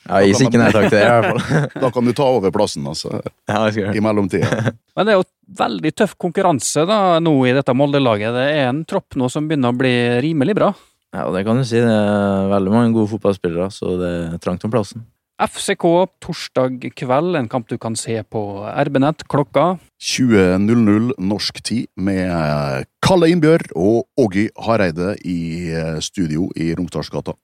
Ja, 0.09 0.23
sier 0.33 0.47
ikke 0.47 0.57
nei 0.57 0.71
takk 0.73 0.87
til 0.89 0.95
det, 0.97 1.03
i 1.05 1.09
hvert 1.21 1.27
fall. 1.29 1.65
Da 1.83 1.89
kan 1.93 2.07
du 2.07 2.11
ta 2.17 2.25
over 2.33 2.49
plassen, 2.55 2.87
altså, 2.89 3.11
Ja, 3.21 3.59
det 3.67 3.75
skal 3.75 3.83
jeg. 3.83 3.99
i 3.99 4.01
mellomtida. 4.01 4.49
Men 4.97 5.05
det 5.05 5.13
er 5.13 5.19
jo 5.19 5.27
veldig 5.59 5.91
tøff 6.01 6.15
konkurranse 6.19 6.85
da 6.89 6.97
nå 7.21 7.33
i 7.45 7.53
dette 7.53 7.75
Molde-laget. 7.77 8.33
Det 8.33 8.45
er 8.55 8.71
en 8.71 8.81
tropp 8.89 9.17
nå 9.19 9.29
som 9.29 9.45
begynner 9.49 9.69
å 9.75 9.77
bli 9.77 9.93
rimelig 10.25 10.55
bra. 10.57 10.71
Ja, 11.13 11.27
det 11.35 11.43
kan 11.45 11.61
du 11.61 11.67
si. 11.67 11.77
Det 11.83 11.93
er 11.93 12.49
veldig 12.51 12.73
mange 12.73 12.95
gode 12.97 13.11
fotballspillere, 13.13 13.69
så 13.73 13.93
det 14.01 14.11
er 14.17 14.41
trangt 14.41 14.65
om 14.65 14.73
plassen. 14.73 15.05
FCK 15.39 15.85
torsdag 16.19 16.83
kveld, 16.99 17.37
en 17.39 17.47
kamp 17.47 17.69
du 17.71 17.77
kan 17.79 17.95
se 17.95 18.17
på 18.27 18.41
RB-nett 18.67 19.23
klokka 19.31 19.77
20.00 20.03 21.13
norsk 21.15 21.61
tid 21.63 21.87
med 21.95 22.25
eh, 22.27 22.81
Kalle 23.03 23.29
Innbjørg 23.31 23.71
og 23.79 24.09
Ågi 24.19 24.49
Hareide 24.65 25.13
i 25.23 25.71
eh, 25.71 25.99
studio 26.03 26.49
i 26.59 26.73
Romsdalsgata. 26.75 27.37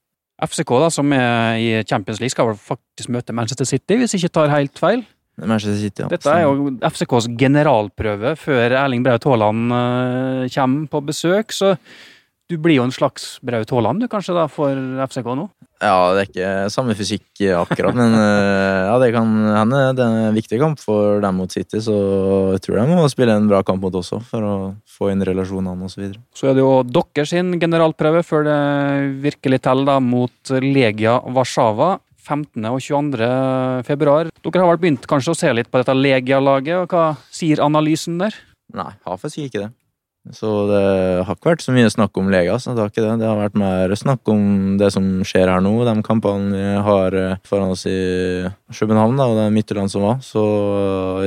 FCK, 0.43 0.73
da, 0.83 0.89
som 0.91 1.13
er 1.15 1.61
i 1.63 1.69
Champions 1.87 2.19
League, 2.19 2.35
skal 2.35 2.49
vel 2.49 2.59
faktisk 2.59 3.13
møte 3.15 3.35
Manchester 3.35 3.67
City, 3.69 3.95
hvis 4.01 4.15
jeg 4.15 4.25
ikke 4.25 4.35
tar 4.41 4.51
helt 4.51 4.81
feil. 4.81 5.05
Manchester 5.39 5.79
City, 5.79 6.03
ja. 6.03 6.09
Dette 6.11 6.31
er 6.31 6.43
jo 6.43 6.73
FCKs 6.83 7.29
generalprøve 7.39 8.35
før 8.39 8.75
Erling 8.81 9.03
Braut 9.07 9.23
Haaland 9.27 9.71
eh, 9.79 10.43
kommer 10.55 10.91
på 10.91 11.03
besøk, 11.13 11.55
så 11.55 11.77
du 12.49 12.57
blir 12.61 12.77
jo 12.77 12.85
en 12.85 12.93
slags 12.93 13.39
Braut 13.45 13.71
Haaland 13.73 14.03
du 14.03 14.07
kanskje 14.11 14.35
da 14.37 14.45
for 14.51 14.77
FCK 15.07 15.31
nå? 15.37 15.47
Ja, 15.81 16.13
det 16.15 16.21
er 16.21 16.29
ikke 16.29 16.51
samme 16.73 16.95
fysikk 16.97 17.41
akkurat, 17.59 17.97
men 17.97 18.15
eh, 18.15 18.85
ja, 18.87 18.95
det 19.01 19.09
kan 19.13 19.33
hende. 19.57 19.81
Det 19.97 20.05
er 20.05 20.29
en 20.29 20.37
viktig 20.37 20.59
kamp 20.61 20.79
for 20.81 21.19
dem 21.23 21.41
mot 21.41 21.51
City, 21.51 21.81
så 21.83 21.95
jeg 22.55 22.63
tror 22.63 22.79
de 22.79 22.95
må 22.95 23.09
spille 23.11 23.35
en 23.35 23.49
bra 23.51 23.59
kamp 23.67 23.83
mot 23.83 23.97
også, 23.99 24.21
for 24.29 24.45
å 24.47 24.55
få 24.87 25.11
inn 25.11 25.25
relasjonene 25.25 25.89
osv. 25.89 26.07
Så 26.31 26.45
så 26.45 26.51
er 26.51 26.57
det 26.57 26.63
jo 26.63 26.73
deres 26.85 27.33
generalprøve 27.33 28.23
før 28.23 28.45
det 28.47 28.57
virkelig 29.23 29.63
teller 29.65 29.95
da 29.95 29.99
mot 30.03 30.55
Legia 30.61 31.19
Warszawa. 31.25 31.95
15. 32.25 32.65
og 32.65 32.79
22. 32.81 33.25
februar. 33.85 34.29
Dere 34.41 34.63
har 34.63 34.71
vel 34.71 34.81
begynt 34.81 35.03
kanskje 35.09 35.35
å 35.35 35.37
se 35.37 35.51
litt 35.53 35.69
på 35.69 35.77
dette 35.77 35.93
Legia-laget, 35.93 36.79
og 36.81 36.89
hva 36.89 37.11
sier 37.29 37.61
analysen 37.61 38.17
der? 38.17 38.33
Nei, 38.73 38.91
Hafes 39.05 39.35
sier 39.35 39.51
ikke 39.51 39.67
det. 39.67 39.69
Så 40.33 40.51
det 40.69 40.81
har 41.27 41.35
ikke 41.37 41.51
vært 41.51 41.65
så 41.65 41.73
mye 41.75 41.91
snakk 41.93 42.17
om 42.17 42.31
Lega. 42.33 42.55
Så 42.61 42.73
det 42.73 42.81
har 42.81 42.89
ikke 42.89 43.03
det. 43.03 43.17
Det 43.21 43.27
har 43.29 43.37
vært 43.37 43.59
mer 43.59 43.93
snakk 43.99 44.31
om 44.31 44.77
det 44.81 44.89
som 44.95 45.05
skjer 45.27 45.51
her 45.51 45.61
nå, 45.61 45.73
de 45.85 45.95
kampene 46.05 46.55
vi 46.55 46.63
har 46.87 47.17
eh, 47.19 47.37
foran 47.45 47.75
oss 47.75 47.85
i 47.89 47.99
København 48.73 49.19
da, 49.19 49.29
og 49.29 49.37
det 49.39 49.51
Midtjylland 49.53 49.93
som 49.93 50.07
var. 50.07 50.17
Så 50.25 50.45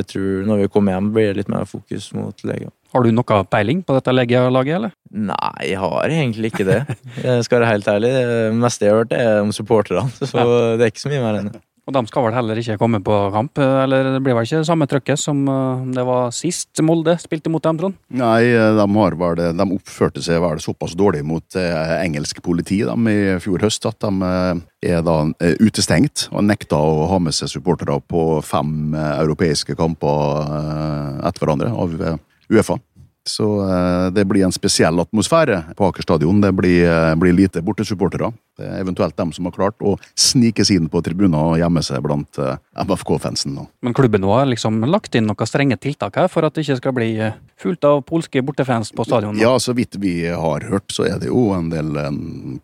jeg 0.01 0.09
tror 0.15 0.51
når 0.51 0.65
vi 0.65 0.73
kommer 0.75 0.97
hjem, 0.97 1.13
blir 1.15 1.31
det 1.31 1.43
litt 1.43 1.53
mer 1.53 1.69
fokus 1.69 2.11
mot 2.17 2.45
Lega. 2.49 2.73
Har 2.95 3.05
du 3.05 3.13
noe 3.13 3.43
peiling 3.53 3.83
på 3.85 3.95
dette 3.99 4.15
Legia-laget, 4.15 4.79
eller? 4.79 4.93
Nei, 5.13 5.69
jeg 5.69 5.81
har 5.83 6.09
egentlig 6.09 6.53
ikke 6.55 6.67
det. 6.69 6.79
Jeg 7.21 7.45
skal 7.45 7.61
være 7.61 7.75
helt 7.75 7.91
ærlig. 7.93 8.13
Det 8.17 8.55
meste 8.57 8.87
jeg 8.87 8.95
har 8.95 9.03
hørt, 9.03 9.13
er 9.13 9.43
om 9.45 9.53
supporterne, 9.53 10.09
så 10.33 10.47
det 10.81 10.87
er 10.87 10.95
ikke 10.95 11.05
så 11.05 11.13
mye 11.13 11.25
mer 11.25 11.43
enn 11.43 11.51
det. 11.53 11.63
Og 11.89 11.95
de 11.97 12.03
skal 12.05 12.27
vel 12.27 12.35
heller 12.37 12.59
ikke 12.61 12.77
komme 12.77 12.99
på 13.01 13.17
kamp, 13.33 13.57
eller 13.65 14.11
det 14.13 14.21
blir 14.21 14.37
vel 14.37 14.45
ikke 14.45 14.61
samme 14.69 14.85
trøkket 14.91 15.21
som 15.23 15.41
eh, 15.49 15.87
det 15.97 16.05
var 16.05 16.35
sist 16.37 16.83
Molde 16.85 17.15
spilte 17.23 17.49
mot 17.49 17.65
dem, 17.65 17.79
Trond? 17.81 17.97
Nei, 18.13 18.51
de, 18.53 18.85
har 18.85 19.17
vel 19.17 19.41
de 19.57 19.67
oppførte 19.79 20.21
seg 20.25 20.43
vel 20.45 20.61
såpass 20.61 20.93
dårlig 20.99 21.25
mot 21.25 21.57
eh, 21.57 21.95
engelsk 22.03 22.43
politi 22.45 22.83
de, 22.85 22.97
i 23.09 23.39
fjor 23.41 23.65
høst 23.65 23.89
at 23.89 24.05
de 24.05 24.13
eh, 24.29 24.61
er 24.93 25.01
da 25.07 25.17
eh, 25.41 25.57
utestengt 25.65 26.29
og 26.29 26.45
nekta 26.45 26.77
å 26.77 27.09
ha 27.09 27.23
med 27.25 27.37
seg 27.37 27.55
supportere 27.57 27.97
på 28.05 28.43
fem 28.45 28.93
eh, 28.93 29.15
europeiske 29.25 29.79
kamper 29.79 30.45
eh, 30.45 31.13
etter 31.31 31.47
hverandre 31.47 31.73
av 31.73 31.97
eh, 31.97 32.21
Uefa. 32.49 32.79
Så 33.29 33.47
eh, 33.63 34.11
det 34.15 34.25
blir 34.29 34.45
en 34.47 34.55
spesiell 34.55 35.01
atmosfære 35.03 35.61
på 35.77 35.89
Aker 35.91 36.07
stadion. 36.07 36.41
Det 36.41 36.53
blir, 36.57 36.85
eh, 36.89 37.15
blir 37.21 37.37
lite 37.37 37.63
bortesupportere. 37.65 38.33
Er 38.59 38.81
eventuelt 38.81 39.17
dem 39.17 39.31
som 39.33 39.47
har 39.47 39.55
klart 39.55 39.85
å 39.85 39.95
snike 40.19 40.65
seg 40.67 40.81
inn 40.81 40.89
på 40.91 41.03
tribuner 41.05 41.53
og 41.53 41.61
gjemme 41.61 41.83
seg 41.85 42.03
blant 42.03 42.41
eh, 42.43 42.57
MFK-fansen. 42.83 43.59
Men 43.85 43.97
klubben 43.97 44.25
nå 44.25 44.33
har 44.35 44.49
liksom 44.51 44.81
lagt 44.91 45.15
inn 45.19 45.29
noen 45.29 45.51
strenge 45.51 45.79
tiltak 45.79 46.19
her 46.19 46.33
for 46.33 46.49
at 46.49 46.57
det 46.57 46.67
ikke 46.67 46.81
skal 46.81 46.97
bli 46.97 47.13
fullt 47.61 47.87
av 47.87 48.03
polske 48.09 48.43
bortefans 48.43 48.91
på 48.97 49.07
stadion. 49.07 49.39
Ja, 49.39 49.55
så 49.63 49.77
vidt 49.77 49.99
vi 50.01 50.21
har 50.27 50.67
hørt, 50.73 50.91
så 50.95 51.07
er 51.07 51.21
det 51.23 51.31
jo 51.31 51.51
en 51.55 51.71
del 51.71 51.95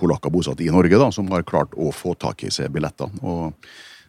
polakker 0.00 0.32
bosatt 0.34 0.62
i 0.64 0.70
Norge 0.72 0.98
da, 0.98 1.10
som 1.14 1.30
har 1.34 1.46
klart 1.46 1.74
å 1.76 1.92
få 1.94 2.14
tak 2.18 2.46
i 2.46 2.52
seg 2.54 2.72
billetter. 2.74 3.10
Og 3.22 3.52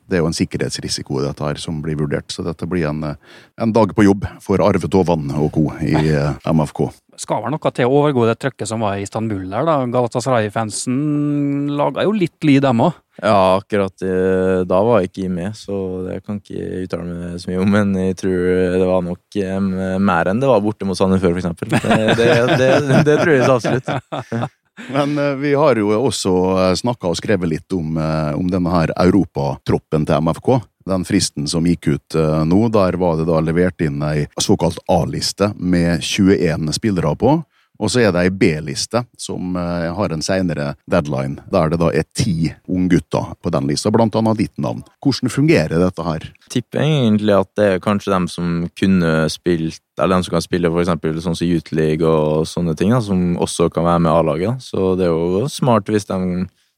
det 0.05 0.17
er 0.17 0.21
jo 0.21 0.29
en 0.29 0.37
sikkerhetsrisiko 0.37 1.21
dette 1.23 1.45
her 1.45 1.59
som 1.61 1.79
blir 1.83 1.97
vurdert, 1.97 2.29
så 2.33 2.45
dette 2.45 2.67
blir 2.69 2.85
en, 2.89 3.01
eh, 3.03 3.15
en 3.61 3.73
dag 3.73 3.93
på 3.95 4.05
jobb 4.05 4.27
for 4.43 4.61
Arve 4.61 4.89
Tovan 4.91 5.31
og 5.33 5.51
co. 5.55 5.65
i 5.81 5.95
eh, 5.95 6.35
MFK. 6.45 6.87
Skal 7.17 7.41
vel 7.45 7.53
noe 7.55 7.71
til 7.71 7.87
å 7.87 7.95
overgå 8.01 8.25
det 8.27 8.35
trøkket 8.41 8.69
som 8.69 8.83
var 8.83 8.97
i 8.97 9.05
Istanbul 9.05 9.47
der, 9.47 9.65
da. 9.65 9.77
Galatasaray-fansen 9.89 11.71
laga 11.79 12.03
jo 12.03 12.11
litt 12.13 12.37
lyd, 12.43 12.61
dem 12.65 12.83
òg. 12.85 12.99
Ja, 13.23 13.55
akkurat 13.55 14.03
eh, 14.03 14.65
da 14.67 14.81
var 14.83 14.99
jeg 15.01 15.13
ikke 15.13 15.31
med, 15.31 15.55
så 15.55 15.77
det 16.05 16.19
kan 16.25 16.41
ikke 16.41 16.83
uttale 16.83 17.07
meg 17.07 17.39
så 17.41 17.49
mye 17.49 17.63
om. 17.63 17.71
Men 17.77 17.95
jeg 18.01 18.19
tror 18.19 18.43
det 18.75 18.89
var 18.91 19.07
nok 19.07 19.39
mer 20.03 20.29
enn 20.29 20.43
det 20.43 20.51
var 20.51 20.61
borte 20.61 20.85
mot 20.85 20.99
Sandefjord, 20.99 21.39
for 21.39 21.41
eksempel. 21.41 21.71
Det, 21.71 22.19
det, 22.19 22.29
det, 22.59 23.01
det 23.07 23.17
tror 23.23 23.33
jeg 23.33 23.47
så 23.47 23.57
absolutt. 23.57 24.53
Men 24.91 25.17
eh, 25.17 25.35
vi 25.39 25.53
har 25.55 25.79
jo 25.79 25.91
også 25.95 26.35
snakka 26.75 27.11
og 27.11 27.19
skrevet 27.19 27.51
litt 27.51 27.75
om, 27.75 27.97
eh, 27.97 28.31
om 28.35 28.49
denne 28.51 28.71
her 28.73 28.93
europatroppen 29.07 30.07
til 30.07 30.23
MFK. 30.25 30.57
Den 30.85 31.05
fristen 31.07 31.47
som 31.49 31.65
gikk 31.65 31.87
ut 31.95 32.15
eh, 32.19 32.43
nå, 32.45 32.67
der 32.73 32.97
var 33.01 33.17
det 33.17 33.25
da 33.29 33.41
levert 33.41 33.81
inn 33.81 34.03
ei 34.05 34.27
såkalt 34.41 34.77
A-liste 34.91 35.53
med 35.57 36.03
21 36.03 36.69
spillere 36.77 37.15
på. 37.17 37.39
Og 37.79 37.91
så 37.91 37.99
er 38.05 38.11
det 38.15 38.21
ei 38.23 38.29
B-liste 38.31 39.01
som 39.19 39.55
eh, 39.59 39.89
har 39.97 40.13
en 40.15 40.21
seinere 40.23 40.75
deadline, 40.89 41.41
der 41.51 41.69
det 41.73 41.79
da 41.81 41.89
er 41.91 42.05
ti 42.15 42.53
unggutter 42.71 43.33
på 43.43 43.51
den 43.51 43.67
lista, 43.67 43.91
blant 43.91 44.15
annet 44.15 44.37
ditt 44.39 44.57
navn. 44.61 44.83
Hvordan 45.03 45.31
fungerer 45.33 45.79
dette 45.81 46.05
her? 46.05 46.29
tipper 46.49 46.79
egentlig 46.79 47.33
at 47.35 47.49
det 47.57 47.65
er 47.65 47.79
kanskje 47.83 48.11
dem 48.13 48.27
som 48.31 48.69
kunne 48.77 49.25
spilt 49.33 49.81
Eller 49.99 50.15
dem 50.17 50.23
som 50.23 50.31
kan 50.35 50.43
spille 50.43 50.69
for 50.71 50.81
eksempel 50.83 51.17
sånn 51.23 51.35
som 51.35 51.47
Youth 51.47 51.71
League 51.75 52.03
og 52.05 52.43
sånne 52.47 52.75
ting, 52.75 52.91
da, 52.91 52.99
som 53.01 53.37
også 53.39 53.69
kan 53.71 53.85
være 53.87 54.01
med 54.03 54.11
A-laget. 54.11 54.61
Så 54.63 54.93
det 54.99 55.05
er 55.07 55.13
jo 55.13 55.45
smart 55.47 55.87
hvis 55.87 56.03
de 56.09 56.17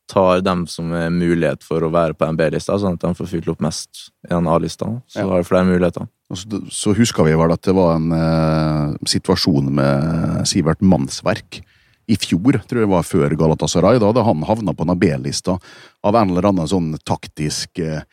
tar 0.07 0.43
dem 0.45 0.67
som 0.69 0.91
er 0.95 1.09
mulighet 1.11 1.65
for 1.65 1.81
å 1.83 1.89
være 1.91 2.13
på 2.13 2.27
en 2.27 2.37
B-lista, 2.37 2.77
sånn 2.79 2.93
at 2.95 3.01
de 3.01 3.13
får 3.17 3.27
fylt 3.31 3.49
opp 3.51 3.63
mest 3.65 4.11
i 4.23 4.29
den 4.35 4.47
A-lista. 4.47 4.85
Så 5.09 5.19
Ja. 5.19 5.27
har 5.27 5.41
de 5.41 5.49
flere 5.49 5.65
muligheter. 5.65 6.07
Så, 6.35 6.91
huska 6.97 7.23
vi 7.23 7.35
vel 7.39 7.53
at 7.55 7.63
det 7.63 7.73
var 7.75 7.95
en 7.95 8.11
eh, 8.11 8.95
situasjon 9.07 9.69
med 9.77 10.41
Sivert 10.49 10.81
Mannsverk 10.83 11.61
i 12.07 12.15
fjor, 12.19 12.59
tror 12.67 12.81
jeg 12.81 12.87
det 12.87 12.91
var 12.91 13.05
før 13.07 13.35
Galatasaray. 13.39 13.99
Da 13.99 14.09
hadde 14.09 14.25
han 14.27 14.43
havna 14.47 14.73
på 14.75 14.87
en 14.87 14.99
B-lista 14.99 15.57
av 16.03 16.15
en 16.19 16.33
eller 16.33 16.49
annen 16.49 16.67
sånn 16.67 16.89
taktisk 17.07 17.79
eh, 17.83 18.03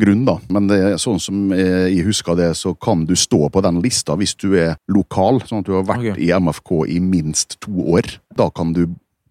grunn, 0.00 0.24
da. 0.28 0.38
Men 0.52 0.68
det 0.70 0.78
er 0.80 0.96
sånn 1.00 1.20
som 1.20 1.52
eh, 1.56 1.88
jeg 1.92 2.06
husker 2.08 2.38
det, 2.38 2.54
så 2.56 2.72
kan 2.76 3.04
du 3.08 3.12
stå 3.18 3.48
på 3.52 3.64
den 3.64 3.82
lista 3.84 4.16
hvis 4.16 4.36
du 4.40 4.52
er 4.56 4.76
lokal, 4.92 5.42
sånn 5.44 5.64
at 5.64 5.68
du 5.68 5.76
har 5.76 5.84
vært 5.88 6.12
okay. 6.12 6.24
i 6.24 6.32
MFK 6.32 6.74
i 6.94 6.98
minst 7.04 7.58
to 7.64 7.84
år. 7.98 8.08
Da 8.38 8.48
kan 8.54 8.72
du 8.76 8.86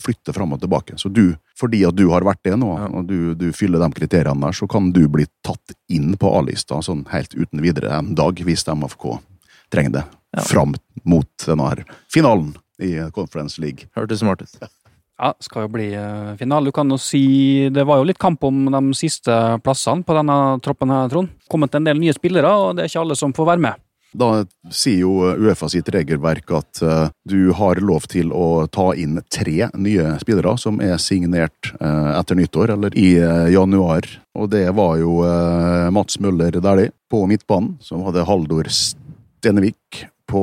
flytte 0.07 0.33
fram 0.35 0.55
og 0.55 0.61
tilbake. 0.63 0.95
Så 0.97 1.11
du, 1.13 1.35
fordi 1.59 1.83
at 1.87 1.95
du 1.99 2.05
har 2.13 2.23
vært 2.27 2.41
det 2.47 2.55
nå, 2.57 2.69
Ja. 2.79 2.87
og 2.87 3.07
du, 3.11 3.35
du 3.35 3.49
fyller 3.55 3.83
de 3.83 3.89
kriteriene 3.99 4.39
der, 4.47 4.55
så 4.55 4.67
kan 4.71 4.89
du 4.95 5.03
bli 5.11 5.27
tatt 5.43 5.75
inn 5.91 6.15
på 6.17 6.31
A-lista 6.39 6.79
sånn 6.81 7.05
helt 7.11 7.35
uten 7.35 7.61
videre 7.63 7.91
en 7.99 8.15
dag, 8.15 8.39
hvis 8.47 8.63
MFK 8.71 9.19
trenger 9.73 9.99
det. 9.99 10.05
Ja. 10.37 10.43
Fram 10.47 10.73
mot 11.07 11.29
denne 11.45 11.69
her 11.69 11.83
finalen 12.11 12.55
i 12.83 12.95
Conference 13.15 13.59
League. 13.61 13.87
Hørtes 13.97 14.19
smart 14.23 14.41
ut. 14.43 14.57
Ja, 15.17 15.31
skal 15.41 15.63
jo 15.65 15.69
bli 15.73 15.87
eh, 15.97 16.35
finale. 16.37 16.69
Du 16.69 16.71
kan 16.75 16.91
jo 16.93 16.97
si 17.01 17.69
Det 17.73 17.87
var 17.89 17.97
jo 17.97 18.05
litt 18.05 18.19
kamp 18.21 18.43
om 18.45 18.67
de 18.69 18.81
siste 18.93 19.33
plassene 19.65 20.05
på 20.05 20.13
denne 20.13 20.35
troppen 20.61 20.91
her, 20.93 21.07
Trond. 21.09 21.31
Kommet 21.49 21.73
en 21.73 21.87
del 21.87 21.97
nye 21.97 22.13
spillere, 22.13 22.51
og 22.53 22.75
det 22.77 22.83
er 22.85 22.91
ikke 22.91 23.01
alle 23.01 23.17
som 23.17 23.33
får 23.33 23.47
være 23.49 23.63
med. 23.65 23.81
Da 24.17 24.29
sier 24.73 25.03
jo 25.03 25.29
Uefa 25.37 25.69
sitt 25.69 25.89
regelverk 25.93 26.49
at 26.57 26.81
eh, 26.81 27.09
du 27.27 27.51
har 27.57 27.77
lov 27.83 28.07
til 28.09 28.31
å 28.33 28.65
ta 28.73 28.89
inn 28.97 29.19
tre 29.29 29.69
nye 29.77 30.15
spillere 30.23 30.55
som 30.57 30.81
er 30.81 30.97
signert 31.01 31.71
eh, 31.77 32.11
etter 32.17 32.39
nyttår, 32.39 32.73
eller 32.77 32.97
i 32.97 33.11
eh, 33.21 33.49
januar. 33.53 34.07
Og 34.37 34.49
det 34.53 34.65
var 34.77 34.97
jo 35.01 35.19
Mats 35.93 36.19
Møller 36.21 36.57
Dæhlie 36.61 36.93
på 37.09 37.23
midtbanen, 37.29 37.75
som 37.81 38.03
hadde 38.05 38.25
Haldor 38.27 38.69
Stenevik 38.69 40.05
på 40.27 40.41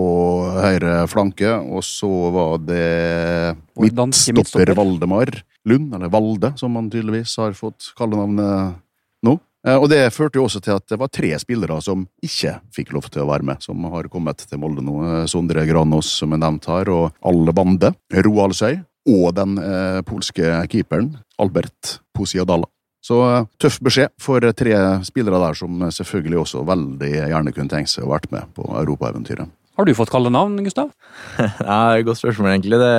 høyre 0.57 1.05
flanke, 1.11 1.51
og 1.55 1.85
så 1.87 2.11
var 2.35 2.63
det 2.65 3.57
midtstopper. 3.79 4.73
Valdemar 4.79 5.35
Lund, 5.69 5.95
eller 5.97 6.11
Valde, 6.13 6.55
som 6.61 6.75
han 6.79 6.91
tydeligvis 6.93 7.37
har 7.41 7.55
fått 7.59 7.93
kallenavnet 7.99 8.81
nå. 9.25 9.37
Eh, 9.67 9.77
Og 9.81 9.89
det 9.89 10.13
førte 10.13 10.39
jo 10.39 10.45
også 10.45 10.61
til 10.65 10.77
at 10.77 10.87
det 10.91 10.99
var 11.01 11.09
tre 11.13 11.33
spillere 11.41 11.81
som 11.83 12.07
ikke 12.25 12.59
fikk 12.75 12.93
lov 12.93 13.09
til 13.11 13.25
å 13.25 13.31
være 13.31 13.47
med, 13.49 13.63
som 13.65 13.81
har 13.93 14.11
kommet 14.13 14.45
til 14.45 14.61
Molde 14.61 14.85
nå. 14.85 14.99
Eh, 15.05 15.25
Sondre 15.31 15.65
Granås, 15.69 16.11
som 16.21 16.33
er 16.37 16.43
nevnt 16.43 16.69
her, 16.69 16.91
og 16.93 17.17
Alle 17.25 17.55
Bande, 17.57 17.95
Roald 18.13 18.57
Søy, 18.59 18.79
og 19.09 19.35
den 19.37 19.59
eh, 19.61 20.01
polske 20.07 20.63
keeperen 20.73 21.15
Albert 21.41 21.99
Posiadala. 22.17 22.69
Så 23.05 23.19
eh, 23.25 23.49
tøff 23.61 23.81
beskjed 23.85 24.13
for 24.21 24.45
tre 24.57 24.77
spillere 25.05 25.41
der 25.49 25.59
som 25.59 25.89
selvfølgelig 25.93 26.43
også 26.45 26.65
veldig 26.69 27.13
gjerne 27.17 27.53
kunne 27.57 27.73
tenkt 27.73 27.93
seg 27.93 28.07
å 28.07 28.13
vært 28.15 28.31
med 28.33 28.53
på 28.57 28.69
europaeventyret. 28.85 29.49
Har 29.75 29.89
du 29.89 29.95
fått 29.99 30.11
kallenavn, 30.13 30.61
Gustav? 30.63 30.93
ja, 31.39 31.79
Godt 32.07 32.21
spørsmål, 32.21 32.53
egentlig. 32.53 32.79
Det, 32.79 32.93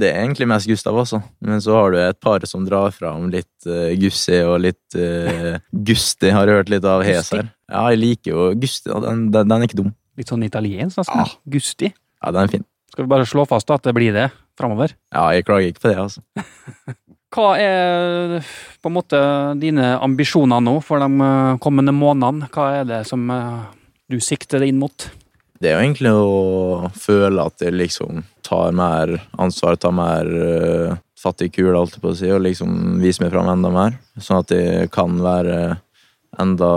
det 0.00 0.08
er 0.10 0.24
egentlig 0.24 0.48
mest 0.50 0.66
Gustav, 0.66 0.98
altså. 0.98 1.20
Men 1.44 1.62
så 1.62 1.76
har 1.76 1.94
du 1.94 1.98
et 2.02 2.18
par 2.18 2.42
som 2.50 2.64
drar 2.66 2.90
fram 2.94 3.28
litt 3.30 3.68
uh, 3.68 3.92
Gussi 4.00 4.40
og 4.42 4.58
litt 4.64 4.98
uh, 4.98 5.60
Gusti. 5.90 6.32
Har 6.34 6.50
jeg 6.50 6.62
hørt 6.62 6.72
litt 6.74 6.88
av 6.88 7.06
Hes 7.06 7.30
her. 7.36 7.52
Ja, 7.70 7.84
jeg 7.92 8.02
liker 8.02 8.34
jo 8.34 8.48
Gusti. 8.58 8.90
og 8.90 9.06
Den, 9.06 9.28
den, 9.30 9.46
den 9.52 9.62
er 9.62 9.70
ikke 9.70 9.82
dum. 9.84 9.94
Litt 10.18 10.34
sånn 10.34 10.42
italiensk, 10.42 10.98
nesten. 10.98 11.22
Ja. 11.22 11.54
Gusti. 11.54 11.92
Ja, 11.94 12.34
den 12.34 12.42
er 12.42 12.54
fin. 12.58 12.66
Skal 12.90 13.06
vi 13.06 13.12
bare 13.12 13.28
slå 13.30 13.44
fast 13.46 13.70
at 13.70 13.86
det 13.86 13.94
blir 13.94 14.16
det 14.16 14.30
framover? 14.58 14.96
Ja, 15.14 15.28
jeg 15.36 15.46
klager 15.46 15.70
ikke 15.70 15.84
på 15.84 15.92
det, 15.92 15.98
altså. 16.08 16.24
Hva 17.34 17.48
er 17.60 18.38
på 18.80 18.88
en 18.88 18.96
måte 18.96 19.18
dine 19.60 19.92
ambisjoner 20.00 20.62
nå 20.64 20.78
for 20.82 21.02
de 21.02 21.26
eh, 21.26 21.58
kommende 21.60 21.92
månedene? 21.92 22.48
Hva 22.54 22.70
er 22.80 22.86
det 22.88 23.02
som 23.06 23.26
eh, 23.30 23.66
du 24.08 24.16
sikter 24.24 24.64
inn 24.64 24.80
mot? 24.80 25.10
Det 25.58 25.70
er 25.70 25.76
jo 25.76 25.84
egentlig 25.84 26.12
å 26.14 26.90
føle 26.94 27.44
at 27.50 27.64
jeg 27.64 27.74
liksom 27.74 28.22
tar 28.46 28.74
mer 28.76 29.16
ansvar, 29.42 29.76
tar 29.80 29.94
mer 29.96 30.28
uh, 30.30 30.96
fattig 31.18 31.50
kul, 31.56 31.72
alt 31.72 31.80
holdt 31.80 31.98
jeg 31.98 32.04
på 32.04 32.12
å 32.12 32.18
si, 32.20 32.30
og 32.30 32.44
liksom 32.46 33.00
viser 33.02 33.26
meg 33.26 33.34
fram 33.34 33.50
enda 33.50 33.72
mer. 33.74 33.98
Sånn 34.22 34.44
at 34.44 34.54
jeg 34.54 34.90
kan 34.94 35.18
være 35.22 35.58
enda 36.38 36.70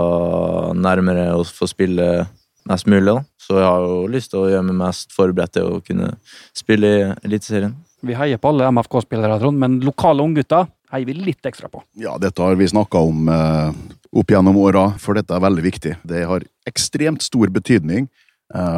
nærmere 0.74 1.30
å 1.36 1.44
få 1.46 1.68
spille 1.70 2.26
mest 2.68 2.88
mulig. 2.90 3.12
da. 3.12 3.22
Så 3.42 3.58
jeg 3.58 3.68
har 3.68 3.86
jo 3.86 4.02
lyst 4.10 4.32
til 4.32 4.42
å 4.42 4.50
gjøre 4.50 4.66
meg 4.68 4.78
mest 4.82 5.14
forberedt 5.14 5.56
til 5.56 5.70
å 5.70 5.80
kunne 5.84 6.12
spille 6.56 6.92
i 6.92 7.08
Eliteserien. 7.26 7.74
Vi 8.02 8.18
heier 8.18 8.40
på 8.42 8.50
alle 8.50 8.70
MFK-spillere, 8.74 9.38
Trond, 9.38 9.58
men 9.62 9.78
lokale 9.86 10.24
unggutter 10.24 10.66
heier 10.92 11.08
vi 11.08 11.14
litt 11.16 11.46
ekstra 11.46 11.70
på. 11.70 11.82
Ja, 11.98 12.16
dette 12.20 12.42
har 12.42 12.58
vi 12.58 12.68
snakka 12.68 13.00
om 13.06 13.30
eh, 13.30 13.70
opp 14.18 14.34
gjennom 14.34 14.58
åra, 14.60 14.88
for 15.00 15.18
dette 15.18 15.34
er 15.36 15.44
veldig 15.44 15.64
viktig. 15.64 15.94
Det 16.02 16.24
har 16.28 16.44
ekstremt 16.68 17.22
stor 17.24 17.52
betydning, 17.54 18.08
eh, 18.08 18.31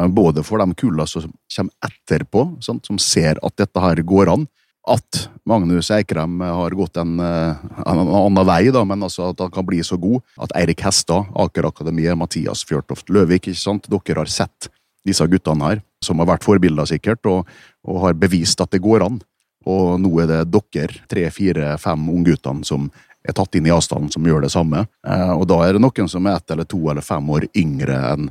både 0.07 0.43
for 0.43 0.61
de 0.61 0.75
kulla 0.79 1.03
som 1.07 1.25
kommer 1.51 1.73
etterpå, 1.83 2.45
sant, 2.63 2.85
som 2.87 2.99
ser 3.01 3.39
at 3.43 3.57
dette 3.59 3.81
her 3.83 3.99
går 4.07 4.31
an. 4.31 4.45
At 4.85 5.29
Magnus 5.49 5.89
Eikrem 5.89 6.41
har 6.45 6.75
gått 6.77 6.97
en, 7.01 7.19
eh, 7.19 7.55
en 7.85 7.99
annen 8.05 8.45
vei, 8.45 8.69
da, 8.71 8.83
men 8.85 9.01
altså 9.01 9.31
at 9.31 9.39
han 9.41 9.51
kan 9.51 9.65
bli 9.65 9.81
så 9.83 9.97
god. 9.97 10.21
At 10.37 10.53
Eirik 10.55 10.83
Hestad, 10.85 11.25
Aker 11.33 11.65
Akademiet, 11.65 12.17
Mathias 12.17 12.63
Fjørtoft 12.63 13.09
Løvik, 13.09 13.47
ikke 13.47 13.57
sant? 13.57 13.89
dere 13.89 14.21
har 14.21 14.29
sett 14.29 14.69
disse 15.05 15.25
guttene 15.25 15.65
her, 15.65 15.81
som 16.03 16.19
har 16.19 16.29
vært 16.29 16.45
forbilder 16.45 16.85
sikkert, 16.85 17.25
og, 17.25 17.49
og 17.85 18.01
har 18.01 18.13
bevist 18.13 18.61
at 18.61 18.71
det 18.71 18.81
går 18.81 19.05
an. 19.05 19.19
Og 19.65 19.99
nå 19.99 20.11
er 20.21 20.29
det 20.29 20.43
dere, 20.53 21.01
tre, 21.09 21.25
fire, 21.33 21.77
fem 21.81 22.05
ungguttene, 22.09 22.65
som 22.65 22.91
er 23.25 23.33
tatt 23.33 23.57
inn 23.57 23.65
i 23.65 23.73
avstanden, 23.73 24.11
som 24.13 24.25
gjør 24.25 24.45
det 24.45 24.53
samme. 24.53 24.85
Eh, 25.07 25.33
og 25.33 25.47
da 25.49 25.63
er 25.65 25.73
det 25.73 25.81
noen 25.81 26.09
som 26.09 26.29
er 26.29 26.37
ett 26.37 26.51
eller 26.53 26.69
to 26.69 26.83
eller 26.91 27.01
fem 27.01 27.29
år 27.33 27.49
yngre 27.57 27.97
enn 28.13 28.29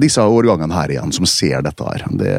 disse 0.00 0.22
årgangene 0.22 0.74
her 0.74 0.94
igjen, 0.94 1.12
som 1.12 1.26
ser 1.28 1.62
dette 1.64 1.84
her. 1.84 2.06
Det 2.20 2.32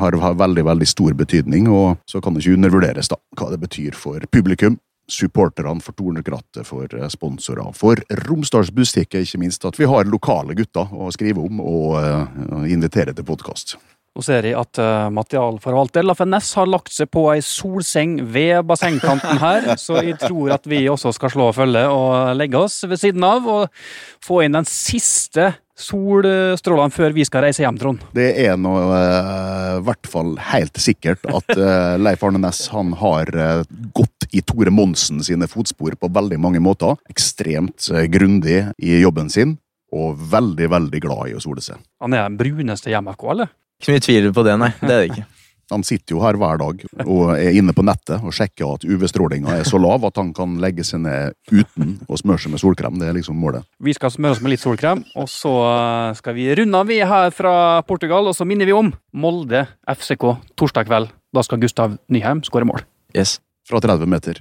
har, 0.00 0.16
har 0.22 0.38
veldig, 0.38 0.64
veldig 0.70 0.88
stor 0.88 1.16
betydning, 1.18 1.68
og 1.72 1.98
så 2.08 2.22
kan 2.22 2.34
det 2.34 2.44
ikke 2.44 2.58
undervurderes 2.60 3.10
da, 3.12 3.18
hva 3.38 3.50
det 3.52 3.60
betyr 3.62 3.98
for 3.98 4.22
publikum. 4.32 4.78
Supporterne 5.10 5.82
for 5.82 5.96
Tornekrattet, 5.98 6.62
for 6.64 6.86
eh, 6.94 7.08
sponsorer, 7.10 7.72
for 7.74 7.98
Romsdalsbustikket, 8.28 9.26
ikke 9.26 9.40
minst. 9.42 9.66
At 9.66 9.80
vi 9.80 9.88
har 9.90 10.06
lokale 10.08 10.54
gutter 10.56 10.94
å 10.94 11.10
skrive 11.12 11.42
om 11.42 11.58
og 11.58 11.98
uh, 11.98 12.62
invitere 12.70 13.12
til 13.12 13.26
podkast. 13.26 13.74
Nå 14.12 14.20
ser 14.24 14.44
jeg 14.44 14.56
at 14.60 14.76
uh, 14.76 15.08
materialforvalter 15.12 16.04
Laffen 16.04 16.30
Næss 16.32 16.50
har 16.58 16.68
lagt 16.68 16.92
seg 16.92 17.08
på 17.12 17.26
ei 17.32 17.40
solseng 17.44 18.18
ved 18.32 18.60
bassengkanten 18.68 19.40
her, 19.40 19.70
så 19.80 20.02
jeg 20.04 20.18
tror 20.20 20.52
at 20.58 20.68
vi 20.68 20.84
også 20.92 21.14
skal 21.16 21.32
slå 21.32 21.48
og 21.50 21.56
følge 21.56 21.86
og 21.88 22.36
legge 22.36 22.60
oss 22.60 22.82
ved 22.84 23.00
siden 23.00 23.24
av 23.24 23.48
og 23.48 23.84
få 24.22 24.42
inn 24.44 24.58
den 24.58 24.68
siste 24.68 25.54
solstrålene 25.78 26.92
før 26.92 27.14
vi 27.16 27.24
skal 27.26 27.46
reise 27.46 27.64
hjem, 27.64 27.78
Trond. 27.80 28.02
Det 28.16 28.28
er 28.44 28.58
nå 28.60 28.72
eh, 28.92 29.78
i 29.78 29.84
hvert 29.86 30.10
fall 30.10 30.34
helt 30.52 30.78
sikkert 30.80 31.24
at 31.30 31.54
eh, 31.56 31.96
Leif 32.04 32.24
Arne 32.26 32.42
Næss 32.42 32.66
han 32.74 32.92
har 33.00 33.32
eh, 33.32 33.64
gått 33.96 34.28
i 34.32 34.42
Tore 34.46 34.72
Monsen 34.72 35.22
sine 35.24 35.48
fotspor 35.50 35.96
på 36.00 36.12
veldig 36.12 36.40
mange 36.40 36.62
måter. 36.64 36.96
Ekstremt 37.12 37.88
eh, 37.92 38.06
grundig 38.12 38.62
i 38.78 38.98
jobben 39.00 39.32
sin, 39.32 39.56
og 39.92 40.20
veldig, 40.32 40.70
veldig 40.72 41.02
glad 41.04 41.32
i 41.32 41.36
å 41.36 41.44
sole 41.44 41.64
seg. 41.64 41.80
Han 42.04 42.16
er 42.16 42.28
den 42.28 42.40
bruneste 42.40 42.92
i 42.92 42.96
MFK, 42.96 43.28
eller? 43.34 43.52
Ikke 43.82 43.96
mye 43.96 44.04
tvil 44.04 44.32
på 44.32 44.44
det, 44.46 44.58
nei. 44.60 44.74
Det 44.80 44.92
er 44.92 44.98
det 45.00 45.08
ikke. 45.12 45.28
Han 45.70 45.84
sitter 45.86 46.16
jo 46.16 46.22
her 46.24 46.36
hver 46.40 46.58
dag 46.60 46.82
og 47.06 47.32
er 47.36 47.56
inne 47.56 47.74
på 47.76 47.84
nettet 47.86 48.20
og 48.20 48.34
sjekker 48.36 48.74
at 48.74 48.86
UV-strålinga 48.86 49.58
er 49.60 49.68
så 49.68 49.80
lav 49.80 50.04
at 50.08 50.18
han 50.20 50.32
kan 50.36 50.58
legge 50.62 50.84
seg 50.84 51.04
ned 51.06 51.36
uten 51.52 51.94
å 52.08 52.18
smøre 52.20 52.42
seg 52.42 52.54
med 52.54 52.62
solkrem. 52.62 52.98
Det 53.00 53.08
er 53.08 53.16
liksom 53.16 53.38
målet. 53.38 53.64
Vi 53.82 53.94
skal 53.96 54.12
smøre 54.12 54.36
oss 54.36 54.42
med 54.44 54.54
litt 54.54 54.64
solkrem, 54.64 55.04
og 55.16 55.30
så 55.30 55.54
eh, 55.70 56.18
skal 56.18 56.36
vi 56.36 56.50
runde 56.58 56.82
av 56.82 56.90
vi 56.90 56.98
her 57.00 57.32
fra 57.34 57.54
Portugal. 57.88 58.28
Og 58.28 58.36
så 58.36 58.46
minner 58.48 58.68
vi 58.68 58.76
om 58.76 58.92
Molde 59.12 59.64
FCK 59.88 60.28
torsdag 60.58 60.90
kveld. 60.90 61.14
Da 61.32 61.46
skal 61.46 61.62
Gustav 61.62 61.96
Nyheim 62.12 62.44
skåre 62.46 62.68
mål. 62.68 62.84
Yes. 63.16 63.38
Fra 63.68 63.78
30 63.78 64.08
meter 64.10 64.40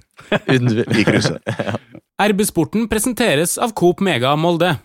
i 0.49 1.03
krysset. 1.05 1.45
RB-sporten 2.21 2.87
presenteres 2.89 3.59
av 3.61 3.75
Coop 3.77 4.01
Mega 4.01 4.33
Molde. 4.37 4.75